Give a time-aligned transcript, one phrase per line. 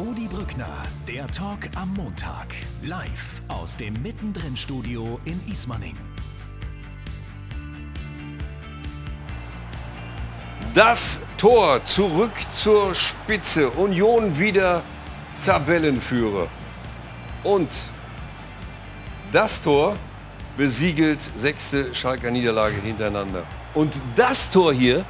[0.00, 2.46] Rudi Brückner, der Talk am Montag.
[2.82, 5.94] Live aus dem Mittendrin-Studio in Ismaning.
[10.72, 13.68] Das Tor zurück zur Spitze.
[13.68, 14.82] Union wieder
[15.44, 16.48] Tabellenführer.
[17.44, 17.68] Und
[19.32, 19.98] das Tor
[20.56, 23.42] besiegelt sechste Schalker Niederlage hintereinander.
[23.74, 25.04] Und das Tor hier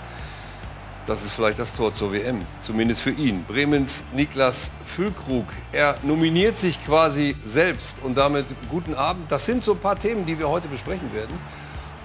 [1.10, 3.42] das ist vielleicht das Tor zur WM, zumindest für ihn.
[3.42, 5.44] Bremens Niklas Füllkrug.
[5.72, 9.28] Er nominiert sich quasi selbst und damit guten Abend.
[9.28, 11.36] Das sind so ein paar Themen, die wir heute besprechen werden.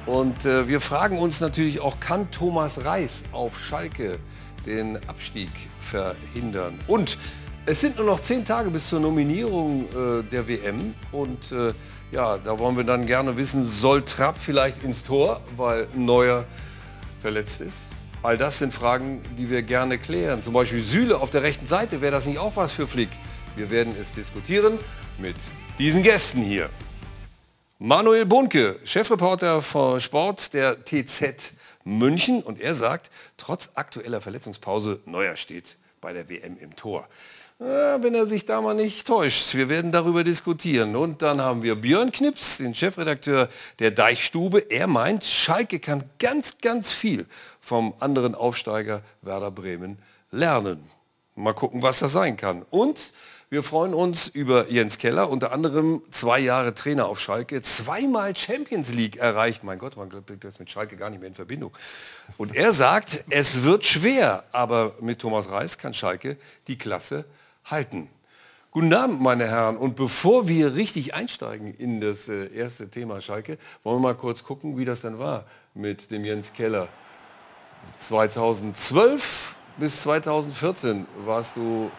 [0.08, 4.18] Und äh, wir fragen uns natürlich auch, kann Thomas Reis auf Schalke
[4.66, 6.80] den Abstieg verhindern?
[6.88, 7.20] Und
[7.67, 10.95] es sind nur noch zehn Tage bis zur Nominierung äh, der WM.
[11.12, 11.73] Und äh,
[12.12, 16.45] ja, da wollen wir dann gerne wissen, soll Trapp vielleicht ins Tor, weil Neuer
[17.22, 17.95] verletzt ist?
[18.25, 20.41] All das sind Fragen, die wir gerne klären.
[20.41, 23.09] Zum Beispiel Süle auf der rechten Seite, wäre das nicht auch was für Flick?
[23.55, 24.80] Wir werden es diskutieren
[25.19, 25.36] mit
[25.77, 26.72] diesen Gästen hier.
[27.77, 35.35] Manuel Bunke, Chefreporter von Sport der TZ München und er sagt, trotz aktueller Verletzungspause, Neuer
[35.35, 37.07] steht bei der WM im Tor.
[37.58, 39.56] Wenn er sich da mal nicht täuscht.
[39.56, 40.98] Wir werden darüber diskutieren.
[40.98, 43.47] Und dann haben wir Björn Knips, den Chefredakteur
[43.80, 44.59] der Deichstube.
[44.70, 47.25] Er meint, Schalke kann ganz, ganz viel
[47.62, 50.00] vom anderen Aufsteiger Werder Bremen
[50.31, 50.89] lernen.
[51.36, 52.64] Mal gucken, was das sein kann.
[52.72, 53.14] Und
[53.50, 58.92] wir freuen uns über Jens Keller, unter anderem zwei Jahre Trainer auf Schalke, zweimal Champions
[58.92, 59.64] League erreicht.
[59.64, 61.72] Mein Gott, man blickt jetzt mit Schalke gar nicht mehr in Verbindung.
[62.36, 66.36] Und er sagt, es wird schwer, aber mit Thomas Reis kann Schalke
[66.67, 67.23] die Klasse
[67.66, 68.09] halten.
[68.71, 69.77] Guten Abend, meine Herren.
[69.77, 74.44] Und bevor wir richtig einsteigen in das äh, erste Thema Schalke, wollen wir mal kurz
[74.44, 76.88] gucken, wie das dann war mit dem Jens Keller.
[77.99, 81.89] 2012 bis 2014 warst du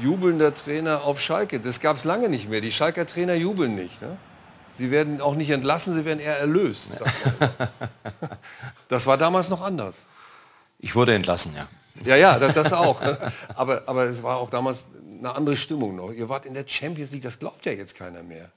[0.00, 1.60] jubelnder Trainer auf Schalke.
[1.60, 2.60] Das gab es lange nicht mehr.
[2.60, 4.02] Die Schalker Trainer jubeln nicht.
[4.02, 4.16] Ne?
[4.72, 7.00] Sie werden auch nicht entlassen, sie werden eher erlöst.
[8.88, 10.06] Das war damals noch anders.
[10.78, 11.68] Ich wurde entlassen, ja.
[12.04, 13.00] Ja, ja, das, das auch.
[13.00, 13.18] Ne?
[13.54, 14.86] Aber, aber es war auch damals
[15.18, 16.12] eine andere Stimmung noch.
[16.12, 18.50] Ihr wart in der Champions League, das glaubt ja jetzt keiner mehr.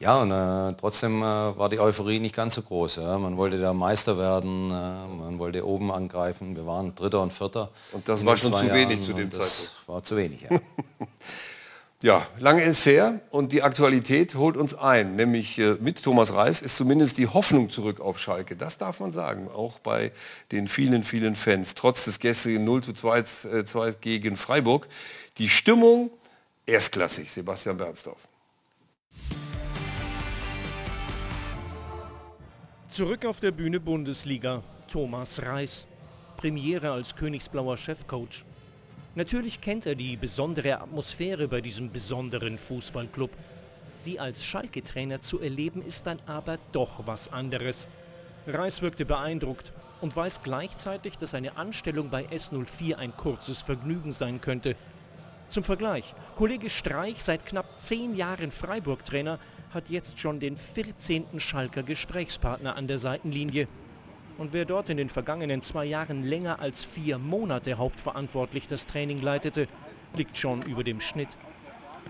[0.00, 2.96] Ja, und äh, trotzdem äh, war die Euphorie nicht ganz so groß.
[2.96, 3.16] Ja.
[3.18, 6.56] Man wollte da Meister werden, äh, man wollte oben angreifen.
[6.56, 7.70] Wir waren Dritter und Vierter.
[7.92, 9.44] Und das war schon zu Jahren wenig zu dem Zeitpunkt.
[9.44, 10.50] Das war zu wenig, ja.
[12.04, 15.16] Ja, lange ist her und die Aktualität holt uns ein.
[15.16, 18.56] Nämlich äh, mit Thomas Reis ist zumindest die Hoffnung zurück auf Schalke.
[18.56, 20.12] Das darf man sagen, auch bei
[20.52, 21.72] den vielen, vielen Fans.
[21.72, 24.86] Trotz des gestrigen 0 zu 2, äh, 2 gegen Freiburg.
[25.38, 26.10] Die Stimmung
[26.66, 28.28] erstklassig, Sebastian Bernsdorf.
[32.86, 34.62] Zurück auf der Bühne Bundesliga.
[34.88, 35.86] Thomas Reis.
[36.36, 38.44] Premiere als Königsblauer Chefcoach.
[39.16, 43.30] Natürlich kennt er die besondere Atmosphäre bei diesem besonderen Fußballclub.
[43.96, 47.86] Sie als Schalke-Trainer zu erleben ist dann aber doch was anderes.
[48.48, 54.40] Reis wirkte beeindruckt und weiß gleichzeitig, dass eine Anstellung bei S04 ein kurzes Vergnügen sein
[54.40, 54.74] könnte.
[55.48, 59.38] Zum Vergleich, Kollege Streich, seit knapp zehn Jahren Freiburg-Trainer,
[59.72, 61.38] hat jetzt schon den 14.
[61.38, 63.68] Schalker Gesprächspartner an der Seitenlinie.
[64.36, 69.22] Und wer dort in den vergangenen zwei Jahren länger als vier Monate hauptverantwortlich das Training
[69.22, 69.68] leitete,
[70.16, 71.28] liegt schon über dem Schnitt.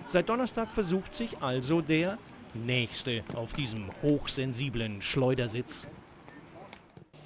[0.07, 2.19] Seit Donnerstag versucht sich also der
[2.55, 5.87] Nächste auf diesem hochsensiblen Schleudersitz.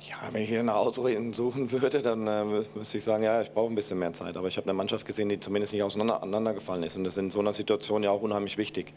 [0.02, 2.44] Ja, wenn ich hier eine Ausreden suchen würde, dann äh,
[2.74, 4.36] müsste ich sagen, ja, ich brauche ein bisschen mehr Zeit.
[4.36, 6.96] Aber ich habe eine Mannschaft gesehen, die zumindest nicht auseinandergefallen ist.
[6.96, 8.94] Und das ist in so einer Situation ja auch unheimlich wichtig.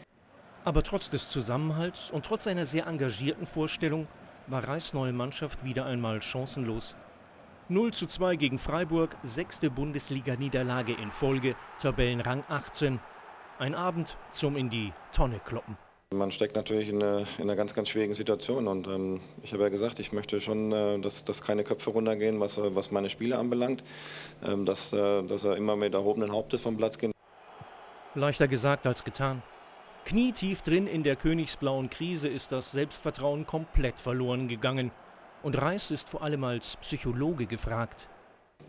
[0.64, 4.06] Aber trotz des Zusammenhalts und trotz einer sehr engagierten Vorstellung
[4.46, 6.96] war Reis neue Mannschaft wieder einmal chancenlos.
[7.68, 13.00] 0 zu 2 gegen Freiburg, sechste Bundesliga-Niederlage in Folge, Tabellenrang 18.
[13.58, 15.76] Ein Abend zum in die Tonne kloppen.
[16.12, 19.62] Man steckt natürlich in, eine, in einer ganz, ganz schwierigen Situation und ähm, ich habe
[19.62, 23.08] ja gesagt, ich möchte schon, äh, dass, dass keine Köpfe runtergehen, was, äh, was meine
[23.08, 23.82] Spiele anbelangt,
[24.44, 27.12] ähm, dass, äh, dass er immer mit erhobenen Hauptes vom Platz gehen.
[28.14, 29.42] Leichter gesagt als getan.
[30.04, 34.90] Knietief drin in der königsblauen Krise ist das Selbstvertrauen komplett verloren gegangen.
[35.42, 38.08] Und Reis ist vor allem als Psychologe gefragt.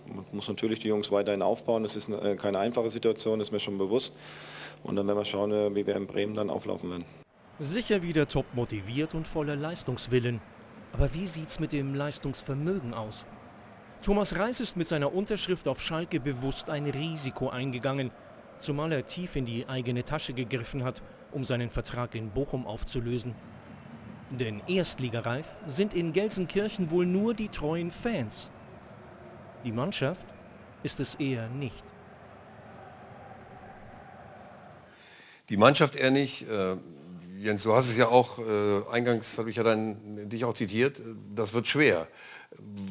[0.08, 1.86] Man muss natürlich die Jungs weiterhin aufbauen.
[1.86, 4.16] Es ist äh, keine einfache Situation, ist mir schon bewusst.
[4.84, 7.06] Und dann werden wir schauen, äh, wie wir in Bremen dann auflaufen werden.
[7.60, 10.40] Sicher wieder top motiviert und voller Leistungswillen.
[10.94, 13.26] Aber wie sieht's mit dem Leistungsvermögen aus?
[14.02, 18.12] Thomas Reis ist mit seiner Unterschrift auf Schalke bewusst ein Risiko eingegangen,
[18.60, 21.02] zumal er tief in die eigene Tasche gegriffen hat
[21.34, 23.36] um seinen Vertrag in Bochum aufzulösen.
[24.30, 28.50] Denn erstligareif sind in Gelsenkirchen wohl nur die treuen Fans.
[29.64, 30.26] Die Mannschaft
[30.82, 31.84] ist es eher nicht.
[35.50, 36.46] Die Mannschaft eher nicht.
[37.44, 41.01] Jens, du hast es ja auch, äh, eingangs habe ich ja dann dich auch zitiert,
[41.36, 42.07] das wird schwer.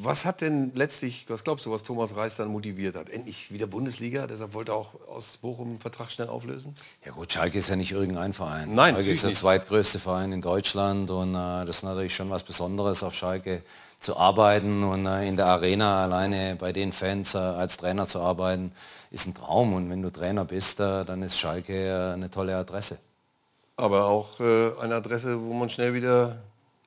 [0.03, 3.09] Was hat denn letztlich, was glaubst du, was Thomas Reis dann motiviert hat?
[3.09, 6.75] Endlich wieder Bundesliga, deshalb wollte er auch aus Bochum einen Vertrag schnell auflösen?
[7.07, 8.75] Ja gut, Schalke ist ja nicht irgendein Verein.
[8.75, 9.39] Nein, Schalke ist der nicht.
[9.39, 13.63] zweitgrößte Verein in Deutschland und äh, das ist natürlich schon was Besonderes, auf Schalke
[14.01, 18.21] zu arbeiten und äh, in der Arena alleine bei den Fans äh, als Trainer zu
[18.21, 18.73] arbeiten,
[19.13, 22.55] ist ein Traum und wenn du Trainer bist, äh, dann ist Schalke äh, eine tolle
[22.57, 22.99] Adresse.
[23.77, 26.39] Aber auch äh, eine Adresse, wo man schnell wieder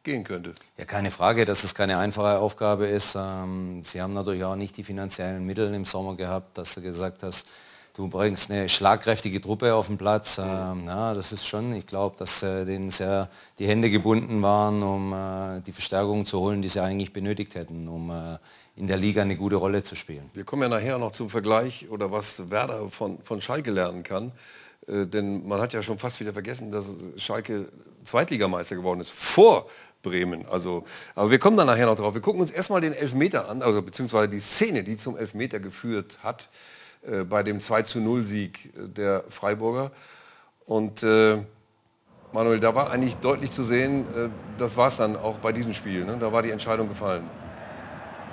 [0.04, 0.54] gehen könnte.
[0.78, 3.16] Ja, keine Frage, dass es keine einfache Aufgabe ist.
[3.16, 7.24] Ähm, Sie haben natürlich auch nicht die finanziellen Mittel im Sommer gehabt, dass du gesagt
[7.24, 7.48] hast,
[7.96, 10.38] du bringst eine schlagkräftige Truppe auf den Platz.
[10.38, 14.84] Ähm, ja, das ist schon, ich glaube, dass äh, denen sehr die Hände gebunden waren,
[14.84, 18.38] um äh, die Verstärkung zu holen, die sie eigentlich benötigt hätten, um äh,
[18.78, 20.30] in der Liga eine gute Rolle zu spielen.
[20.34, 24.32] Wir kommen ja nachher noch zum Vergleich oder was Werder von, von Schalke lernen kann.
[24.88, 26.86] Äh, denn man hat ja schon fast wieder vergessen, dass
[27.18, 27.68] Schalke
[28.04, 29.12] Zweitligameister geworden ist.
[29.12, 29.68] Vor
[30.02, 30.46] Bremen.
[30.48, 30.84] Also,
[31.16, 32.14] aber wir kommen da nachher noch drauf.
[32.14, 36.20] Wir gucken uns erstmal den Elfmeter an, also beziehungsweise die Szene, die zum Elfmeter geführt
[36.24, 36.50] hat,
[37.08, 39.92] äh, bei dem 2 zu 0 Sieg der Freiburger.
[40.66, 41.38] Und äh,
[42.32, 45.74] Manuel, da war eigentlich deutlich zu sehen, äh, das war es dann auch bei diesem
[45.74, 46.06] Spiel.
[46.06, 46.18] Ne?
[46.20, 47.28] Da war die Entscheidung gefallen.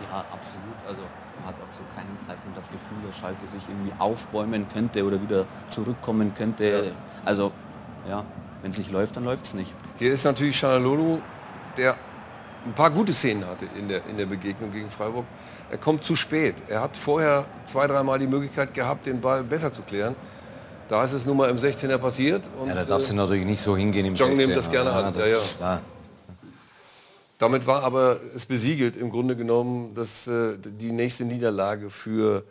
[0.03, 0.77] Ja, absolut.
[0.87, 1.03] Also
[1.45, 5.47] hat auch zu keinem Zeitpunkt das Gefühl, dass Schalke sich irgendwie aufbäumen könnte oder wieder
[5.69, 6.93] zurückkommen könnte.
[7.25, 7.53] Also
[8.09, 8.25] ja,
[8.63, 9.75] wenn es nicht läuft, dann läuft es nicht.
[9.99, 11.21] Hier ist natürlich Chanalolo,
[11.77, 11.97] der
[12.65, 15.25] ein paar gute Szenen hatte in der, in der Begegnung gegen Freiburg.
[15.71, 16.55] Er kommt zu spät.
[16.69, 20.15] Er hat vorher zwei, dreimal die Möglichkeit gehabt, den Ball besser zu klären.
[20.89, 22.43] Da ist es nun mal im 16er passiert.
[22.61, 24.55] Und, Ja, da darfst du äh, natürlich nicht so hingehen im John nimmt 16er.
[24.55, 25.81] das gerne an, das ja, ja.
[27.43, 32.45] Damit war aber es besiegelt im Grunde genommen, dass äh, die nächste Niederlage für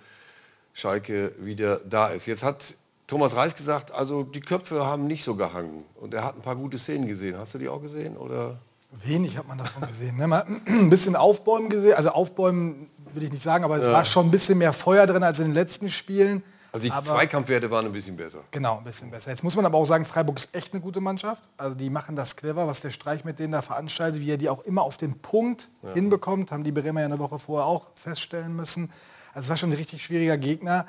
[0.74, 2.26] Schalke wieder da ist.
[2.26, 2.76] Jetzt hat
[3.08, 5.86] Thomas Reis gesagt, also die Köpfe haben nicht so gehangen.
[5.96, 7.38] Und er hat ein paar gute Szenen gesehen.
[7.38, 8.18] Hast du die auch gesehen?
[8.18, 8.60] Oder?
[9.06, 10.18] Wenig hat man davon gesehen.
[10.18, 10.28] Ne?
[10.28, 11.94] Man ein bisschen Aufbäumen gesehen.
[11.94, 15.24] Also Aufbäumen will ich nicht sagen, aber es war schon ein bisschen mehr Feuer drin
[15.24, 16.44] als in den letzten Spielen.
[16.74, 18.40] Also die Aber- Zweikampfwerte waren ein bisschen besser.
[18.52, 19.32] Genau, ein bisschen besser.
[19.32, 21.44] Jetzt muss man aber auch sagen, Freiburg ist echt eine gute Mannschaft.
[21.58, 24.48] Also die machen das clever, was der Streich mit denen da veranstaltet, wie er die
[24.50, 28.56] auch immer auf den Punkt hinbekommt, haben die Bremer ja eine Woche vorher auch feststellen
[28.56, 28.90] müssen.
[29.34, 30.86] Also es war schon ein richtig schwieriger Gegner.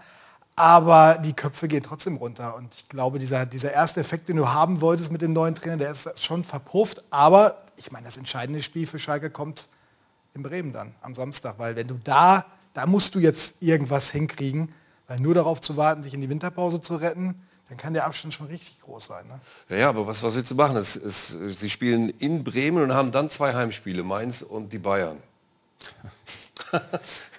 [0.54, 2.54] Aber die Köpfe gehen trotzdem runter.
[2.56, 5.78] Und ich glaube, dieser, dieser erste Effekt, den du haben wolltest mit dem neuen Trainer,
[5.78, 7.02] der ist schon verpufft.
[7.10, 9.68] Aber ich meine, das entscheidende Spiel für Schalke kommt
[10.34, 11.58] in Bremen dann am Samstag.
[11.58, 12.44] Weil wenn du da,
[12.74, 14.74] da musst du jetzt irgendwas hinkriegen.
[15.12, 17.34] Weil nur darauf zu warten, sich in die Winterpause zu retten,
[17.68, 19.26] dann kann der Abstand schon richtig groß sein.
[19.28, 19.40] Ne?
[19.68, 20.74] Ja, ja, aber was, was willst du machen?
[20.78, 25.18] Es, es, sie spielen in Bremen und haben dann zwei Heimspiele, Mainz und die Bayern.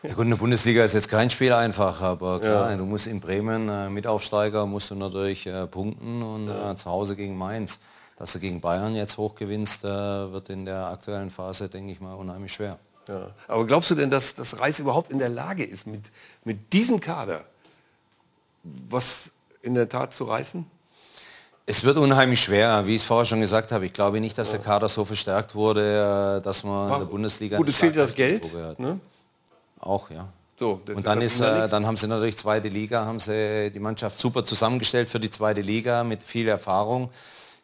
[0.04, 3.20] Ja gut, in der Bundesliga ist jetzt kein Spiel einfach, aber klar, du musst in
[3.20, 7.80] Bremen äh, mit Aufsteiger musst du natürlich äh, punkten und äh, zu Hause gegen Mainz.
[8.18, 12.14] Dass du gegen Bayern jetzt hochgewinnst, äh, wird in der aktuellen Phase, denke ich mal,
[12.14, 12.78] unheimlich schwer.
[13.08, 13.32] Ja.
[13.48, 16.12] Aber glaubst du denn, dass das Reis überhaupt in der Lage ist, mit,
[16.44, 17.46] mit diesem Kader
[18.64, 19.32] was
[19.62, 20.66] in der Tat zu reißen?
[21.66, 23.86] Es wird unheimlich schwer, wie ich es vorher schon gesagt habe.
[23.86, 27.58] Ich glaube nicht, dass der Kader so verstärkt wurde, äh, dass man in der Bundesliga
[27.58, 28.52] Gut, es fehlt das Geld.
[28.80, 29.00] Ne?
[29.80, 30.28] Auch, ja.
[30.58, 33.80] So, Und dann, ist, ja äh, dann haben sie natürlich zweite Liga, haben sie die
[33.80, 37.10] Mannschaft super zusammengestellt für die zweite Liga mit viel Erfahrung.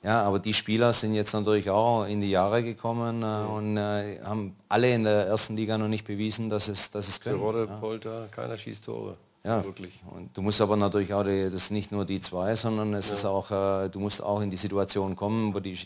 [0.01, 4.19] Ja, aber die Spieler sind jetzt natürlich auch in die Jahre gekommen äh, und äh,
[4.23, 7.39] haben alle in der ersten Liga noch nicht bewiesen, dass es, dass es können.
[7.39, 9.17] Rodde, Polter, keiner schießt Tore.
[9.43, 10.01] Ja, wirklich.
[10.11, 13.09] Und du musst aber natürlich auch, die, das ist nicht nur die zwei, sondern es
[13.11, 15.77] ist auch, äh, du musst auch in die Situation kommen, wo die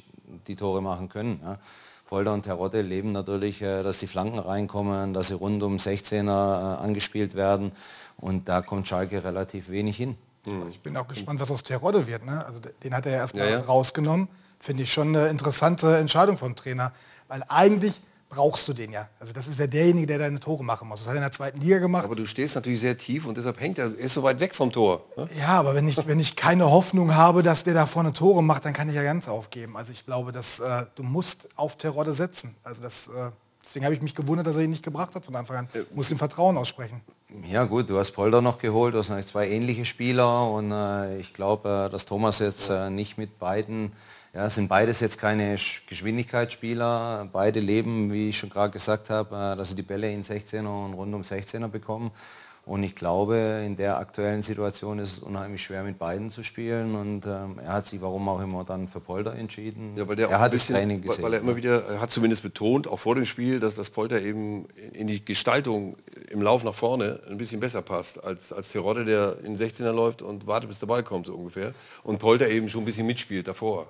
[0.47, 1.39] die Tore machen können.
[1.43, 1.59] Ja.
[2.07, 6.23] Polder und Terodde leben natürlich, äh, dass die Flanken reinkommen, dass sie rund um 16er
[6.79, 7.71] äh, angespielt werden
[8.17, 10.17] und da kommt Schalke relativ wenig hin.
[10.69, 12.25] Ich bin auch gespannt, was aus Terodde wird.
[12.25, 12.43] Ne?
[12.45, 13.61] Also de- den hat er ja erstmal Ja, ja.
[13.61, 14.27] rausgenommen.
[14.59, 16.91] Finde ich schon eine interessante Entscheidung vom Trainer.
[17.29, 18.01] Weil eigentlich
[18.33, 19.07] brauchst du den ja.
[19.19, 20.99] Also das ist ja derjenige, der deine Tore machen muss.
[20.99, 22.05] Das hat er in der zweiten Liga gemacht.
[22.05, 24.55] Aber du stehst natürlich sehr tief und deshalb hängt er, er ist so weit weg
[24.55, 25.05] vom Tor.
[25.15, 25.27] Ne?
[25.39, 28.65] Ja, aber wenn ich, wenn ich keine Hoffnung habe, dass der da vorne Tore macht,
[28.65, 29.77] dann kann ich ja ganz aufgeben.
[29.77, 32.55] Also ich glaube, dass äh, du musst auf Terodde setzen.
[32.63, 33.31] Also das, äh,
[33.63, 35.67] deswegen habe ich mich gewundert, dass er ihn nicht gebracht hat von Anfang an.
[35.93, 37.01] Muss ihm Vertrauen aussprechen.
[37.49, 41.17] Ja gut, du hast Polder noch geholt, du hast noch zwei ähnliche Spieler und äh,
[41.17, 43.91] ich glaube, äh, dass Thomas jetzt äh, nicht mit beiden,
[44.33, 49.35] ja, sind beides jetzt keine Sch- Geschwindigkeitsspieler, beide leben, wie ich schon gerade gesagt habe,
[49.53, 52.11] äh, dass sie die Bälle in 16er und rund um 16er bekommen
[52.65, 56.95] und ich glaube, in der aktuellen Situation ist es unheimlich schwer mit beiden zu spielen
[56.95, 59.97] und ähm, er hat sich warum auch immer dann für Polder entschieden.
[59.97, 61.23] Ja, weil der er hat das bisschen, Training gesehen.
[61.25, 64.21] Weil er immer wieder, er hat zumindest betont, auch vor dem Spiel, dass das Polter
[64.21, 65.97] eben in die Gestaltung
[66.29, 69.91] im Lauf nach vorne ein bisschen besser passt als, als Terodde, der in den 16er
[69.91, 71.73] läuft und wartet, bis der Ball kommt, so ungefähr.
[72.03, 73.89] Und Polter eben schon ein bisschen mitspielt davor.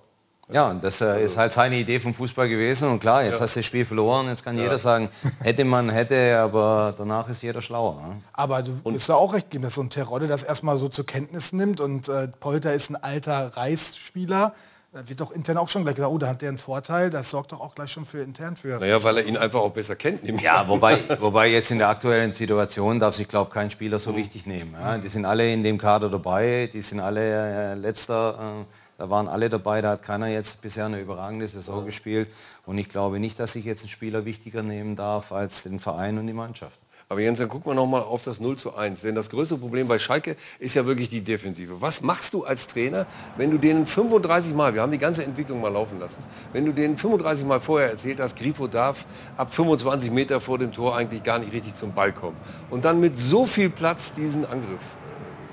[0.51, 2.89] Ja, und das äh, ist halt seine Idee vom Fußball gewesen.
[2.89, 3.41] Und klar, jetzt Ja.
[3.41, 5.09] hast du das Spiel verloren, jetzt kann jeder sagen,
[5.41, 7.95] hätte man, hätte, aber danach ist jeder schlauer.
[8.01, 8.21] Ne?
[8.33, 11.05] Aber du wirst da auch recht geben, dass so ein Terodde das erstmal so zur
[11.05, 14.53] Kenntnis nimmt und äh, Polter ist ein alter Reisspieler.
[14.91, 17.09] Da wird doch intern auch schon gleich gesagt, oh, da hat der einen Vorteil.
[17.09, 18.77] Das sorgt doch auch gleich schon für intern für.
[18.79, 20.23] Naja, weil er ihn einfach auch besser kennt.
[20.23, 24.15] ich Ja, wobei, wobei jetzt in der aktuellen Situation darf sich, glaube kein Spieler so
[24.15, 24.75] wichtig nehmen.
[24.79, 24.99] Ja.
[24.99, 28.65] Die sind alle in dem Kader dabei, die sind alle äh, letzter, äh,
[29.03, 32.29] da waren alle dabei, da hat keiner jetzt bisher eine überragende Saison gespielt.
[32.65, 36.17] Und ich glaube nicht, dass sich jetzt ein Spieler wichtiger nehmen darf als den Verein
[36.17, 36.79] und die Mannschaft.
[37.09, 39.01] Aber Jens, dann gucken wir noch mal auf das 0 zu 1.
[39.01, 41.81] Denn das größte Problem bei Schalke ist ja wirklich die Defensive.
[41.81, 43.05] Was machst du als Trainer,
[43.35, 46.71] wenn du denen 35 Mal, wir haben die ganze Entwicklung mal laufen lassen, wenn du
[46.71, 49.05] denen 35 Mal vorher erzählt hast, Grifo darf
[49.35, 52.37] ab 25 Meter vor dem Tor eigentlich gar nicht richtig zum Ball kommen
[52.69, 54.95] und dann mit so viel Platz diesen Angriff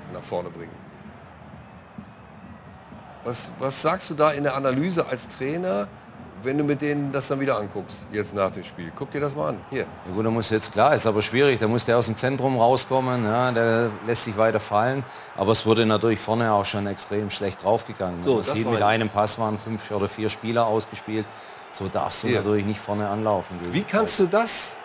[0.09, 0.80] äh, nach vorne bringen.
[3.23, 5.87] Was, was sagst du da in der Analyse als Trainer,
[6.41, 8.91] wenn du mit denen das dann wieder anguckst, jetzt nach dem Spiel?
[8.95, 9.57] Guck dir das mal an.
[9.69, 9.85] Hier.
[10.07, 12.57] Ja gut, da muss jetzt klar, ist aber schwierig, da muss der aus dem Zentrum
[12.57, 15.03] rauskommen, ja, der lässt sich weiter fallen,
[15.37, 18.21] aber es wurde natürlich vorne auch schon extrem schlecht draufgegangen.
[18.21, 21.27] So, das sieht, mit einem Pass waren fünf oder vier Spieler ausgespielt,
[21.69, 22.37] so darfst du Hier.
[22.37, 23.59] natürlich nicht vorne anlaufen.
[23.71, 24.77] Wie kannst du das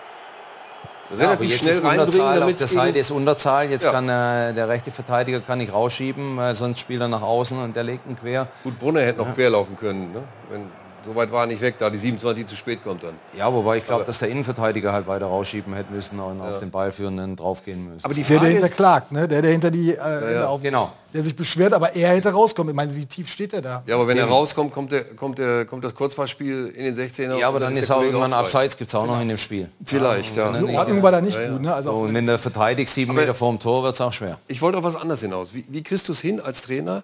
[1.10, 3.92] Ja, aber relativ jetzt schnell ist Unterzahl, auf der Seite ist Unterzahl, jetzt Ja.
[3.92, 7.76] kann äh, der rechte Verteidiger kann nicht rausschieben, weil sonst spielt er nach außen und
[7.76, 8.48] der legt ihn quer.
[8.64, 10.12] Gut, Brunner hätte noch quer laufen können.
[10.12, 10.22] Ne?
[10.50, 10.66] Wenn,
[11.06, 13.14] so weit war er nicht weg, da die 27 zu spät kommt dann.
[13.38, 16.70] Ja, wobei ich glaube, dass der Innenverteidiger halt weiter rausschieben hätte müssen und auf den
[16.70, 18.04] Ballführenden draufgehen müssen.
[18.04, 19.28] Aber die Der, der Frage hinter klagt, ne?
[19.28, 20.92] der, der hinter die äh, Hände auf, genau.
[21.14, 22.70] der sich beschwert, aber er hätte rauskommen.
[22.72, 23.82] Ich meine, wie tief steht er da?
[23.86, 27.36] ja, aber wenn er rauskommt, kommt, der, kommt, der, kommt das Kurzpassspiel in den 16er.
[27.38, 28.32] ja, aber und dann ist der auch irgendwann.
[28.32, 29.68] Abseits, gibt es auch noch in dem Spiel.
[29.84, 30.46] Vielleicht, ja.
[30.48, 31.50] wenn er Die nicht- Ordnung war da nicht Ja, ja.
[31.52, 31.62] gut.
[31.62, 31.75] Ne?
[31.75, 34.12] Also So, auch und wenn der verteidigt sieben Aber- Meter vorm Tor, wird es auch
[34.12, 34.38] schwer.
[34.48, 35.54] Ich wollte auf was anderes hinaus.
[35.54, 37.02] Wie, wie kriegst du es hin als Trainer,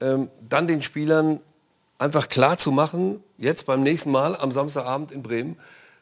[0.00, 1.40] ähm, dann den Spielern
[1.98, 5.56] einfach klar zu machen, jetzt beim nächsten Mal am Samstagabend in Bremen,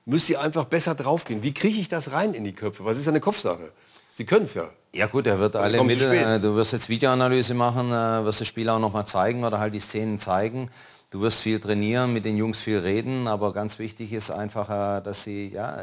[0.04, 1.42] müsst ihr einfach besser draufgehen.
[1.42, 2.84] Wie kriege ich das rein in die Köpfe?
[2.84, 3.72] Was ist eine Kopfsache?
[4.12, 4.68] Sie können es ja.
[4.94, 8.48] Ja gut, er wird alle Mittel, äh, du wirst jetzt Videoanalyse machen, äh, wirst das
[8.48, 10.70] Spiel auch noch mal zeigen oder halt die Szenen zeigen.
[11.08, 15.02] Du wirst viel trainieren, mit den Jungs viel reden, aber ganz wichtig ist einfach, äh,
[15.02, 15.78] dass sie ja,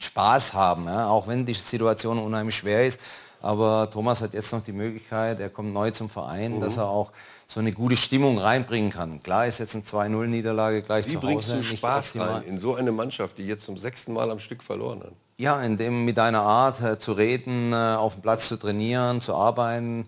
[0.00, 1.08] Spaß haben, ja?
[1.08, 3.00] auch wenn die Situation unheimlich schwer ist.
[3.42, 6.82] Aber Thomas hat jetzt noch die Möglichkeit, er kommt neu zum Verein, dass Mhm.
[6.82, 7.12] er auch
[7.46, 9.20] so eine gute Stimmung reinbringen kann.
[9.22, 11.60] Klar ist jetzt eine 2-0-Niederlage gleich Wie zu bringst Hause.
[11.60, 14.62] du nicht Spaß rein in so eine Mannschaft, die jetzt zum sechsten Mal am Stück
[14.62, 15.12] verloren hat?
[15.38, 19.34] Ja, indem mit deiner Art äh, zu reden, äh, auf dem Platz zu trainieren, zu
[19.34, 20.06] arbeiten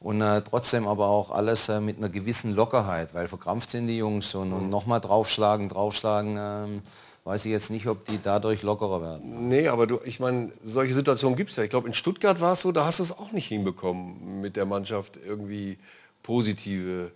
[0.00, 3.98] und äh, trotzdem aber auch alles äh, mit einer gewissen Lockerheit, weil verkrampft sind die
[3.98, 6.82] Jungs und, und nochmal draufschlagen, draufschlagen, ähm,
[7.30, 9.48] weiß ich jetzt nicht, ob die dadurch lockerer werden.
[9.48, 11.62] Nee, aber du, ich meine, solche Situationen gibt es ja.
[11.62, 14.56] Ich glaube, in Stuttgart war es so, da hast du es auch nicht hinbekommen, mit
[14.56, 15.78] der Mannschaft irgendwie
[16.24, 17.12] positive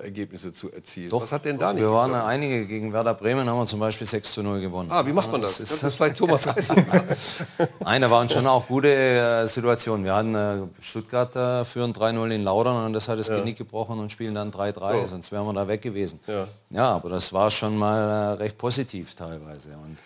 [0.00, 1.10] äh, Ergebnisse zu erzielen.
[1.12, 2.28] Was hat denn da nicht Wir waren geklappt?
[2.28, 4.90] einige gegen Werder Bremen, haben wir zum Beispiel 6 zu 0 gewonnen.
[4.90, 5.58] Ah, wie macht man das?
[5.58, 6.76] Das Das ist- ist vielleicht Thomas Reisel.
[7.80, 10.04] Nein, da waren schon auch gute äh, Situationen.
[10.04, 13.98] Wir hatten äh, Stuttgart äh, führen 3-0 in Laudern und das hat das Genick gebrochen
[13.98, 15.06] und spielen dann 3-3, So.
[15.08, 16.20] sonst wären wir da weg gewesen.
[16.26, 16.48] Ja.
[16.70, 19.70] ja aber das war schon mal äh, recht positiv teilweise.
[19.82, 19.98] Und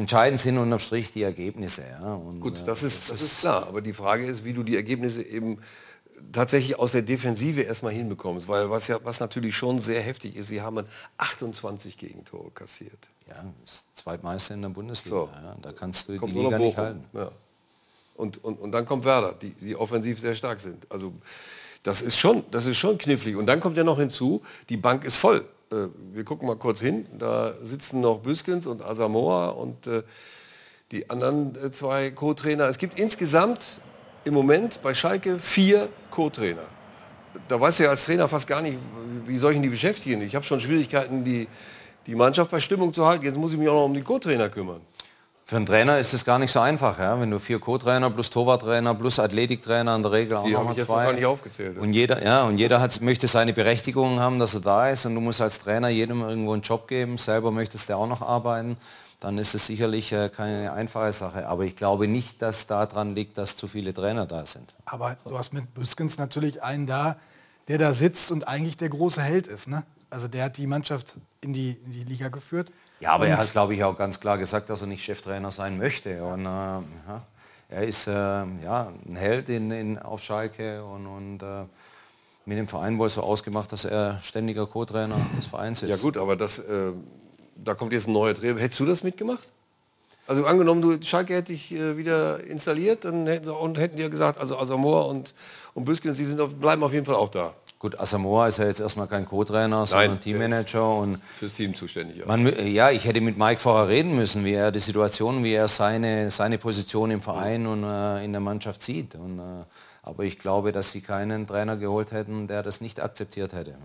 [0.00, 1.82] entscheidend sind unterm Strich die Ergebnisse.
[2.02, 2.14] Ja.
[2.14, 3.66] Und, Gut, äh, das ist, das ist klar.
[3.68, 5.58] Aber die Frage ist, wie du die Ergebnisse eben
[6.32, 8.48] tatsächlich aus der Defensive erstmal hinbekommst.
[8.48, 10.84] Weil was ja was natürlich schon sehr heftig ist, sie haben
[11.18, 13.08] 28 Gegentore kassiert.
[13.28, 15.16] ja, das Zweitmeister in der Bundesliga.
[15.16, 15.30] So.
[15.32, 15.54] Ja.
[15.62, 17.04] Da kannst du Kommt die Liga nicht halten.
[17.12, 17.30] Ja.
[18.14, 20.90] Und, und, und dann kommt Werder, die, die offensiv sehr stark sind.
[20.90, 21.12] Also
[21.82, 23.36] das ist schon, das ist schon knifflig.
[23.36, 25.44] Und dann kommt ja noch hinzu, die Bank ist voll.
[25.70, 27.06] Äh, wir gucken mal kurz hin.
[27.18, 30.02] Da sitzen noch Büskens und Asamoah und äh,
[30.92, 32.68] die anderen äh, zwei Co-Trainer.
[32.68, 33.80] Es gibt insgesamt
[34.26, 36.64] im Moment bei Schalke vier Co-Trainer.
[37.48, 38.76] Da du ja als Trainer fast gar nicht,
[39.24, 40.20] wie soll ich die beschäftigen.
[40.22, 41.46] Ich habe schon Schwierigkeiten, die,
[42.06, 43.24] die Mannschaft bei Stimmung zu halten.
[43.24, 44.80] Jetzt muss ich mich auch noch um die Co-Trainer kümmern.
[45.44, 47.20] Für einen Trainer ist es gar nicht so einfach, ja?
[47.20, 50.64] wenn du vier Co-Trainer plus Torwarttrainer plus Athletiktrainer in der Regel auch Die noch habe
[50.66, 51.04] mal ich jetzt noch zwei.
[51.04, 51.78] gar nicht aufgezählt.
[51.78, 55.14] Und jeder, ja, und jeder hat, möchte seine Berechtigung haben, dass er da ist und
[55.14, 58.76] du musst als Trainer jedem irgendwo einen Job geben, selber möchtest du auch noch arbeiten,
[59.26, 61.48] dann ist es sicherlich äh, keine einfache Sache.
[61.48, 64.76] Aber ich glaube nicht, dass daran liegt, dass zu viele Trainer da sind.
[64.84, 67.16] Aber du hast mit Büskens natürlich einen da,
[67.66, 69.66] der da sitzt und eigentlich der große Held ist.
[69.66, 69.82] Ne?
[70.10, 72.70] Also der hat die Mannschaft in die, in die Liga geführt.
[73.00, 75.76] Ja, aber er hat, glaube ich, auch ganz klar gesagt, dass er nicht Cheftrainer sein
[75.76, 76.22] möchte.
[76.22, 76.82] Und, äh, ja,
[77.68, 81.64] er ist äh, ja, ein Held in, in, auf Schalke und, und äh,
[82.44, 85.88] mit dem Verein wohl so ausgemacht, dass er ständiger Co-Trainer des Vereins ist.
[85.88, 86.92] Ja gut, aber das, äh,
[87.56, 88.60] da kommt jetzt ein neuer Trainer.
[88.60, 89.46] Hättest du das mitgemacht?
[90.26, 94.38] Also angenommen, du Schalke hätte dich äh, wieder installiert dann hätten, und hätten dir gesagt,
[94.38, 95.34] also Asamoah und,
[95.74, 97.54] und Büskens, sie sind auf, bleiben auf jeden Fall auch da.
[97.78, 100.96] Gut, Asamoah ist ja jetzt erstmal kein Co-Trainer, sondern Teammanager.
[100.96, 102.16] Und Fürs Team zuständig.
[102.16, 102.26] Ja.
[102.26, 105.68] man, ja, ich hätte mit Mike vorher reden müssen, wie er die Situation, wie er
[105.68, 109.14] seine, seine Position im Verein und äh, in der Mannschaft sieht.
[109.14, 109.42] Und, äh,
[110.02, 113.76] aber ich glaube, dass sie keinen Trainer geholt hätten, der das nicht akzeptiert hätte.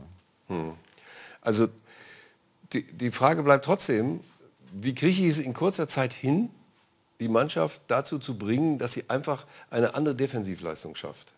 [1.42, 1.68] Also
[2.74, 4.20] die, die Frage bleibt trotzdem,
[4.74, 6.50] wie kriege ich es in kurzer Zeit hin,
[7.20, 11.34] die Mannschaft dazu zu bringen, dass sie einfach eine andere Defensivleistung schafft?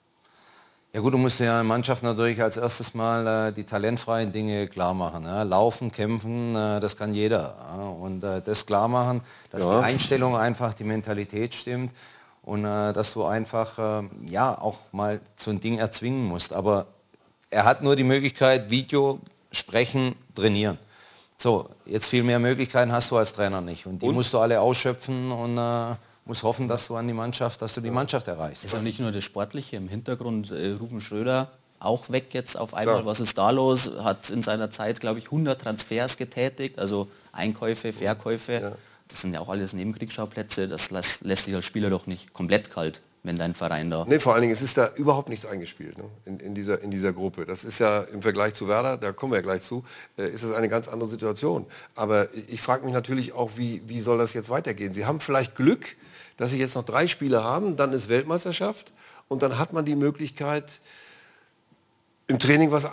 [0.94, 4.68] Ja gut, du musst ja der Mannschaft natürlich als erstes mal äh, die talentfreien Dinge
[4.68, 5.26] klar machen.
[5.26, 5.42] Ja?
[5.42, 7.56] Laufen, kämpfen, äh, das kann jeder.
[7.60, 7.88] Ja?
[7.90, 9.80] Und äh, das klar machen, dass Ja.
[9.80, 11.92] die Einstellung einfach, die Mentalität stimmt
[12.44, 16.54] und äh, dass du einfach äh, ja auch mal so ein Ding erzwingen musst.
[16.54, 16.86] Aber
[17.50, 19.20] er hat nur die Möglichkeit, Video,
[19.52, 20.78] Sprechen, Trainieren.
[21.38, 23.86] So, jetzt viel mehr Möglichkeiten hast du als Trainer nicht.
[23.86, 24.16] Und die Und?
[24.16, 27.82] musst du alle ausschöpfen und äh, musst hoffen, dass du an die Mannschaft, dass du
[27.82, 28.64] die Mannschaft erreichst.
[28.64, 30.52] ist auch nicht nur das Sportliche im Hintergrund.
[30.52, 31.50] Äh, Rufen Schröder
[31.80, 32.96] auch weg jetzt auf einmal.
[32.96, 33.06] Klar.
[33.06, 33.92] Was ist da los?
[34.04, 38.78] Hat in seiner Zeit, glaube ich, 100 Transfers getätigt, also Einkäufe, Verkäufe.
[39.10, 40.68] Das sind ja auch alles Nebenkriegsschauplätze.
[40.68, 44.06] Das lässt, lässt sich als Spieler doch nicht komplett kalt, wenn dein Verein da...
[44.06, 46.04] Nee, vor allen Dingen, es ist da überhaupt nichts eingespielt ne?
[46.26, 47.46] in, in, dieser, in dieser Gruppe.
[47.46, 49.86] Das ist ja im Vergleich zu Werder, da kommen wir ja gleich zu,
[50.18, 51.66] äh, ist das eine ganz andere Situation.
[51.96, 54.94] Aber ich frage mich natürlich auch, wie, wie soll das jetzt weitergehen?
[54.94, 55.96] Sie haben vielleicht Glück,
[56.36, 58.92] dass Sie jetzt noch drei Spiele haben, dann ist Weltmeisterschaft
[59.30, 60.82] und dann hat man die Möglichkeit,
[62.28, 62.90] im Training was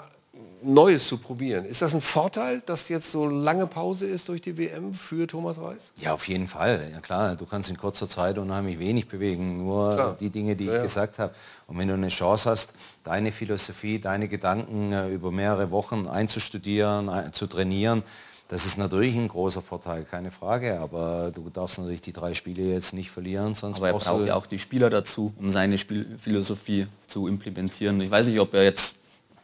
[0.62, 1.64] Neues zu probieren.
[1.64, 5.58] Ist das ein Vorteil, dass jetzt so lange Pause ist durch die WM für Thomas
[5.58, 5.92] Reis?
[6.00, 6.86] Ja, auf jeden Fall.
[6.92, 10.16] Ja klar, du kannst in kurzer Zeit unheimlich wenig bewegen, nur Klar.
[10.20, 10.82] die Dinge, die Ja, ich ja.
[10.82, 11.34] gesagt habe.
[11.66, 12.74] Und wenn du eine Chance hast,
[13.04, 18.02] deine Philosophie, deine Gedanken äh, über mehrere Wochen einzustudieren, ein- zu trainieren,
[18.48, 20.80] das ist natürlich ein großer Vorteil, keine Frage.
[20.80, 24.20] Aber du darfst natürlich die drei Spiele jetzt nicht verlieren, sonst Aber er brauchst braucht
[24.22, 28.00] du ja auch die Spieler dazu, um seine Spielphilosophie zu implementieren.
[28.00, 28.96] Ich weiß nicht, ob er jetzt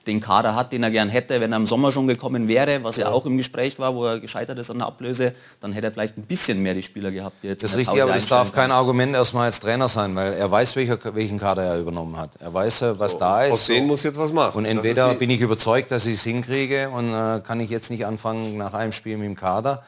[0.07, 2.97] den Kader hat, den er gern hätte, wenn er im Sommer schon gekommen wäre, was
[2.97, 5.93] ja, auch im Gespräch war, wo er gescheitert ist an der Ablöse, dann hätte er
[5.93, 8.53] vielleicht ein bisschen mehr die Spieler gehabt, die jetzt Das ist richtig, aber das darf
[8.53, 12.31] kein Argument erstmal als Trainer sein, weil er weiß, welcher, welchen Kader er übernommen hat.
[12.41, 13.53] Er weiß, äh, was da ist.
[13.53, 14.57] Aus denen muss jetzt was machen.
[14.59, 18.07] Und entweder bin ich überzeugt, dass ich es hinkriege und äh, kann ich jetzt nicht
[18.07, 19.83] anfangen nach einem Spiel mit dem Kader.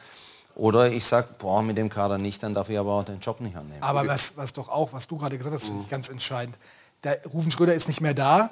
[0.55, 3.39] Oder ich sage, boah, mit dem Kader nicht, dann darf ich aber auch den Job
[3.39, 3.81] nicht annehmen.
[3.81, 6.57] Aber was, was doch auch, was du gerade gesagt hast, finde ich ganz entscheidend.
[7.05, 8.49] Der Rufen Schröder ist nicht mehr da.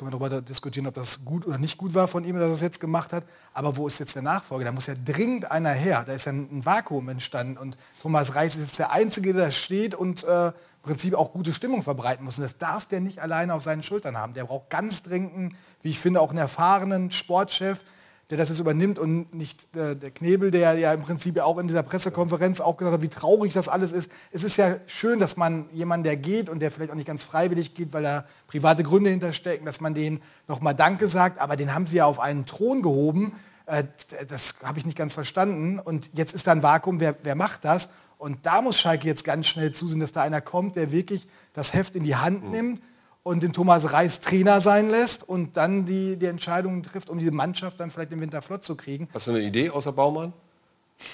[0.00, 2.54] Können wir darüber diskutieren, ob das gut oder nicht gut war von ihm, dass er
[2.54, 3.22] es jetzt gemacht hat.
[3.52, 4.64] Aber wo ist jetzt der Nachfolger?
[4.64, 6.04] Da muss ja dringend einer her.
[6.06, 7.58] Da ist ja ein Vakuum entstanden.
[7.58, 11.32] Und Thomas Reis ist jetzt der Einzige, der da steht und äh, im Prinzip auch
[11.32, 12.38] gute Stimmung verbreiten muss.
[12.38, 14.32] Und das darf der nicht alleine auf seinen Schultern haben.
[14.32, 17.84] Der braucht ganz dringend, wie ich finde, auch einen erfahrenen Sportchef,
[18.30, 21.58] der das jetzt übernimmt und nicht äh, der Knebel, der ja im Prinzip ja auch
[21.58, 24.10] in dieser Pressekonferenz auch gesagt hat, wie traurig das alles ist.
[24.30, 27.24] Es ist ja schön, dass man jemanden, der geht und der vielleicht auch nicht ganz
[27.24, 31.74] freiwillig geht, weil da private Gründe hinterstecken, dass man denen nochmal Danke sagt, aber den
[31.74, 33.32] haben sie ja auf einen Thron gehoben.
[33.66, 33.84] Äh,
[34.28, 35.80] das habe ich nicht ganz verstanden.
[35.80, 37.88] Und jetzt ist da ein Vakuum, wer, wer macht das?
[38.16, 41.74] Und da muss Schalke jetzt ganz schnell zusehen, dass da einer kommt, der wirklich das
[41.74, 42.80] Heft in die Hand nimmt
[43.22, 47.30] und den Thomas Reis Trainer sein lässt und dann die, die Entscheidungen trifft, um die
[47.30, 49.08] Mannschaft dann vielleicht im Winter flott zu kriegen.
[49.12, 50.32] Hast du eine Idee außer Baumann?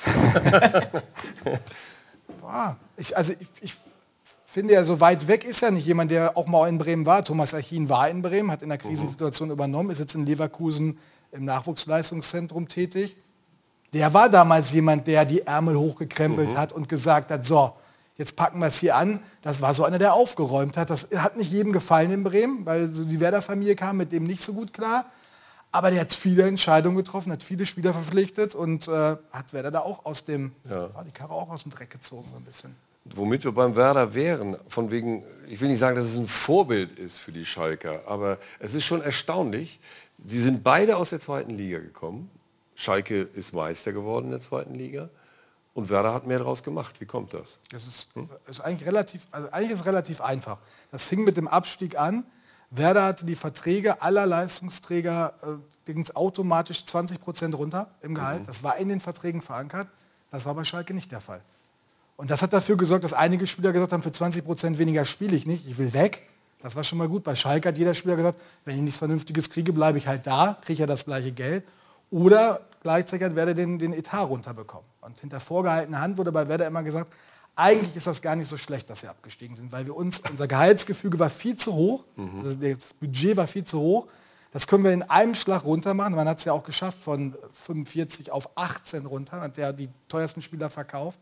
[2.40, 3.76] Boah, ich, also ich, ich
[4.44, 7.24] finde ja, so weit weg ist ja nicht jemand, der auch mal in Bremen war.
[7.24, 10.98] Thomas Achin war in Bremen, hat in der Krisensituation übernommen, ist jetzt in Leverkusen
[11.32, 13.16] im Nachwuchsleistungszentrum tätig.
[13.92, 17.72] Der war damals jemand, der die Ärmel hochgekrempelt hat und gesagt hat, so,
[18.16, 19.20] jetzt packen wir es hier an.
[19.46, 20.90] Das war so einer, der aufgeräumt hat.
[20.90, 24.42] Das hat nicht jedem gefallen in Bremen, weil so die Werder-Familie kam mit dem nicht
[24.42, 25.06] so gut klar.
[25.70, 28.90] Aber der hat viele Entscheidungen getroffen, hat viele Spieler verpflichtet und äh,
[29.30, 30.90] hat Werder da auch aus dem, ja.
[31.06, 32.74] die Karre auch aus dem Dreck gezogen so ein bisschen.
[33.04, 36.98] Womit wir beim Werder wären, von wegen, ich will nicht sagen, dass es ein Vorbild
[36.98, 39.78] ist für die Schalker, aber es ist schon erstaunlich.
[40.26, 42.32] Sie sind beide aus der zweiten Liga gekommen.
[42.74, 45.08] Schalke ist Meister geworden in der zweiten Liga
[45.76, 47.00] und Werder hat mehr daraus gemacht.
[47.00, 47.60] Wie kommt das?
[47.70, 48.08] Das ist,
[48.48, 50.58] ist eigentlich relativ, also eigentlich ist es relativ einfach.
[50.90, 52.24] Das fing mit dem Abstieg an.
[52.70, 55.46] Werder hatte die Verträge aller Leistungsträger äh,
[55.92, 58.42] ging es automatisch 20 Prozent runter im Gehalt.
[58.42, 58.46] Mhm.
[58.46, 59.88] Das war in den Verträgen verankert.
[60.30, 61.42] Das war bei Schalke nicht der Fall.
[62.16, 65.36] Und das hat dafür gesorgt, dass einige Spieler gesagt haben, für 20 Prozent weniger spiele
[65.36, 66.22] ich nicht, ich will weg.
[66.62, 67.22] Das war schon mal gut.
[67.22, 70.56] Bei Schalke hat jeder Spieler gesagt, wenn ich nichts Vernünftiges kriege, bleibe ich halt da,
[70.62, 71.64] kriege ja das gleiche Geld.
[72.10, 74.86] Oder gleichzeitig hat Werder den, den Etat runterbekommen.
[75.00, 77.12] Und hinter vorgehaltener Hand wurde bei Werder immer gesagt,
[77.56, 80.46] eigentlich ist das gar nicht so schlecht, dass wir abgestiegen sind, weil wir uns, unser
[80.46, 82.42] Gehaltsgefüge war viel zu hoch, Mhm.
[82.44, 84.06] also das Budget war viel zu hoch.
[84.52, 86.14] Das können wir in einem Schlag runter machen.
[86.14, 90.40] Man hat es ja auch geschafft, von 45 auf 18 runter, hat ja die teuersten
[90.40, 91.18] Spieler verkauft.